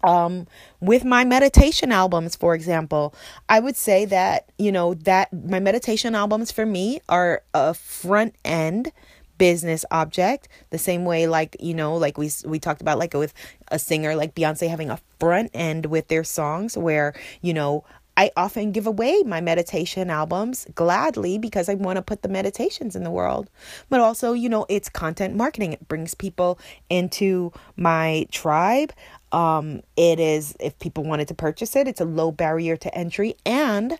Um, 0.04 0.46
with 0.80 1.04
my 1.04 1.26
meditation 1.26 1.92
albums, 1.92 2.36
for 2.36 2.54
example, 2.54 3.16
I 3.50 3.60
would 3.60 3.76
say 3.76 4.06
that, 4.06 4.48
you 4.60 4.72
know, 4.72 4.94
that 4.94 5.34
my 5.34 5.60
meditation 5.60 6.14
albums 6.14 6.52
for 6.52 6.66
me 6.66 7.02
are 7.10 7.42
a 7.54 7.74
front 7.74 8.36
end 8.46 8.92
business 9.38 9.86
object 9.92 10.48
the 10.70 10.78
same 10.78 11.06
way 11.06 11.28
like 11.28 11.56
you 11.60 11.74
know 11.74 11.96
like 11.96 12.18
we 12.18 12.30
we 12.46 12.60
talked 12.60 12.82
about 12.82 12.98
like 12.98 13.14
with 13.14 13.34
a 13.70 13.80
singer 13.80 14.16
like 14.16 14.36
Beyonce 14.36 14.70
having 14.70 14.90
a 14.90 15.00
front 15.20 15.52
end 15.54 15.88
with 15.88 16.08
their 16.08 16.24
songs 16.24 16.78
where 16.78 17.14
you 17.42 17.54
know 17.54 17.84
I 18.18 18.32
often 18.36 18.72
give 18.72 18.88
away 18.88 19.22
my 19.28 19.42
meditation 19.42 20.10
albums 20.10 20.66
gladly 20.74 21.38
because 21.38 21.70
I 21.70 21.76
want 21.76 21.98
to 21.98 22.02
put 22.02 22.24
the 22.24 22.30
meditations 22.30 22.96
in 22.96 23.04
the 23.04 23.12
world. 23.12 23.48
But 23.90 24.00
also, 24.00 24.34
you 24.34 24.50
know, 24.50 24.66
it's 24.70 24.90
content 24.90 25.36
marketing. 25.36 25.74
It 25.74 25.88
brings 25.88 26.16
people 26.16 26.58
into 26.90 27.54
my 27.76 28.26
tribe. 28.32 28.92
Um, 29.32 29.82
it 29.96 30.20
is, 30.20 30.56
if 30.60 30.80
people 30.80 31.04
wanted 31.04 31.28
to 31.28 31.36
purchase 31.36 31.76
it, 31.76 31.88
it's 31.88 32.02
a 32.02 32.06
low 32.06 32.32
barrier 32.32 32.76
to 32.78 32.98
entry 32.98 33.36
and 33.46 34.00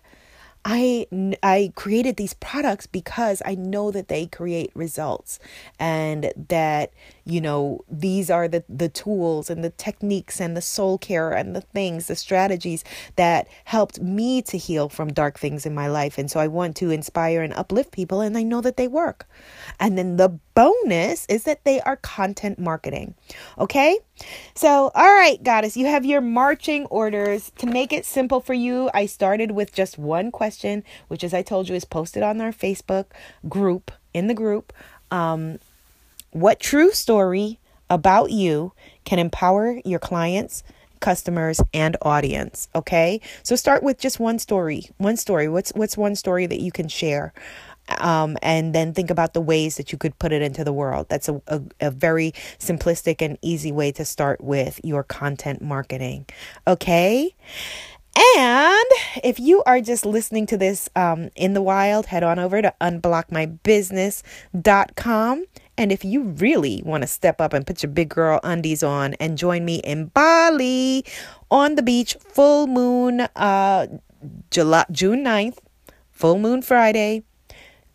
I 0.64 1.06
I 1.42 1.72
created 1.74 2.16
these 2.16 2.34
products 2.34 2.86
because 2.86 3.42
I 3.44 3.54
know 3.54 3.90
that 3.90 4.08
they 4.08 4.26
create 4.26 4.70
results 4.74 5.38
and 5.78 6.32
that 6.48 6.92
you 7.24 7.40
know 7.40 7.84
these 7.90 8.30
are 8.30 8.48
the 8.48 8.64
the 8.68 8.88
tools 8.88 9.50
and 9.50 9.64
the 9.64 9.70
techniques 9.70 10.40
and 10.40 10.56
the 10.56 10.60
soul 10.60 10.98
care 10.98 11.32
and 11.32 11.54
the 11.54 11.60
things 11.60 12.06
the 12.06 12.16
strategies 12.16 12.84
that 13.16 13.48
helped 13.64 14.00
me 14.00 14.42
to 14.42 14.58
heal 14.58 14.88
from 14.88 15.12
dark 15.12 15.38
things 15.38 15.64
in 15.64 15.74
my 15.74 15.86
life 15.86 16.18
and 16.18 16.30
so 16.30 16.40
I 16.40 16.48
want 16.48 16.76
to 16.76 16.90
inspire 16.90 17.42
and 17.42 17.54
uplift 17.54 17.92
people 17.92 18.20
and 18.20 18.36
I 18.36 18.42
know 18.42 18.60
that 18.60 18.76
they 18.76 18.88
work. 18.88 19.28
And 19.80 19.96
then 19.96 20.16
the 20.16 20.38
bonus 20.58 21.24
is 21.28 21.44
that 21.44 21.62
they 21.62 21.80
are 21.82 21.94
content 21.98 22.58
marketing. 22.58 23.14
Okay? 23.58 23.96
So, 24.56 24.90
all 24.92 25.14
right, 25.14 25.40
goddess, 25.40 25.76
you 25.76 25.86
have 25.86 26.04
your 26.04 26.20
marching 26.20 26.86
orders. 26.86 27.52
To 27.58 27.66
make 27.68 27.92
it 27.92 28.04
simple 28.04 28.40
for 28.40 28.54
you, 28.54 28.90
I 28.92 29.06
started 29.06 29.52
with 29.52 29.72
just 29.72 29.98
one 29.98 30.32
question, 30.32 30.82
which, 31.06 31.22
as 31.22 31.32
I 31.32 31.42
told 31.42 31.68
you, 31.68 31.76
is 31.76 31.84
posted 31.84 32.24
on 32.24 32.40
our 32.40 32.50
Facebook 32.50 33.04
group, 33.48 33.92
in 34.12 34.26
the 34.26 34.34
group. 34.34 34.72
Um, 35.12 35.60
what 36.32 36.58
true 36.58 36.90
story 36.90 37.60
about 37.88 38.32
you 38.32 38.72
can 39.04 39.20
empower 39.20 39.80
your 39.84 40.00
clients? 40.00 40.64
customers 41.00 41.60
and 41.72 41.96
audience 42.02 42.68
okay 42.74 43.20
so 43.42 43.54
start 43.54 43.82
with 43.82 43.98
just 43.98 44.18
one 44.18 44.36
story 44.36 44.90
one 44.96 45.16
story 45.16 45.48
what's 45.48 45.70
what's 45.74 45.96
one 45.96 46.16
story 46.16 46.44
that 46.46 46.60
you 46.60 46.72
can 46.72 46.88
share 46.88 47.32
um, 47.98 48.36
and 48.42 48.74
then 48.74 48.94
think 48.94 49.10
about 49.10 49.34
the 49.34 49.40
ways 49.40 49.76
that 49.76 49.92
you 49.92 49.98
could 49.98 50.18
put 50.18 50.32
it 50.32 50.42
into 50.42 50.64
the 50.64 50.72
world. 50.72 51.06
That's 51.08 51.28
a, 51.28 51.40
a, 51.46 51.62
a, 51.80 51.90
very 51.90 52.32
simplistic 52.58 53.22
and 53.22 53.38
easy 53.42 53.72
way 53.72 53.92
to 53.92 54.04
start 54.04 54.42
with 54.42 54.80
your 54.84 55.02
content 55.02 55.62
marketing. 55.62 56.26
Okay. 56.66 57.34
And 58.36 58.84
if 59.22 59.38
you 59.38 59.62
are 59.64 59.80
just 59.80 60.04
listening 60.04 60.46
to 60.46 60.56
this 60.56 60.88
um, 60.96 61.30
in 61.36 61.54
the 61.54 61.62
wild, 61.62 62.06
head 62.06 62.24
on 62.24 62.40
over 62.40 62.60
to 62.60 62.74
unblockmybusiness.com. 62.80 65.44
And 65.76 65.92
if 65.92 66.04
you 66.04 66.22
really 66.22 66.82
want 66.84 67.04
to 67.04 67.06
step 67.06 67.40
up 67.40 67.52
and 67.52 67.64
put 67.64 67.84
your 67.84 67.92
big 67.92 68.08
girl 68.08 68.40
undies 68.42 68.82
on 68.82 69.14
and 69.14 69.38
join 69.38 69.64
me 69.64 69.76
in 69.76 70.06
Bali 70.06 71.04
on 71.50 71.76
the 71.76 71.82
beach, 71.82 72.16
full 72.28 72.66
moon, 72.66 73.20
uh, 73.36 73.86
July, 74.50 74.84
June 74.90 75.24
9th, 75.24 75.58
full 76.10 76.40
moon 76.40 76.62
Friday, 76.62 77.22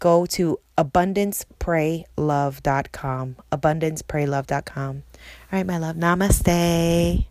go 0.03 0.25
to 0.25 0.59
abundancepraylove.com. 0.77 3.35
Abundancepraylove.com. 3.53 5.03
All 5.51 5.53
right, 5.53 5.65
my 5.65 5.77
love. 5.77 5.95
Namaste. 5.95 7.25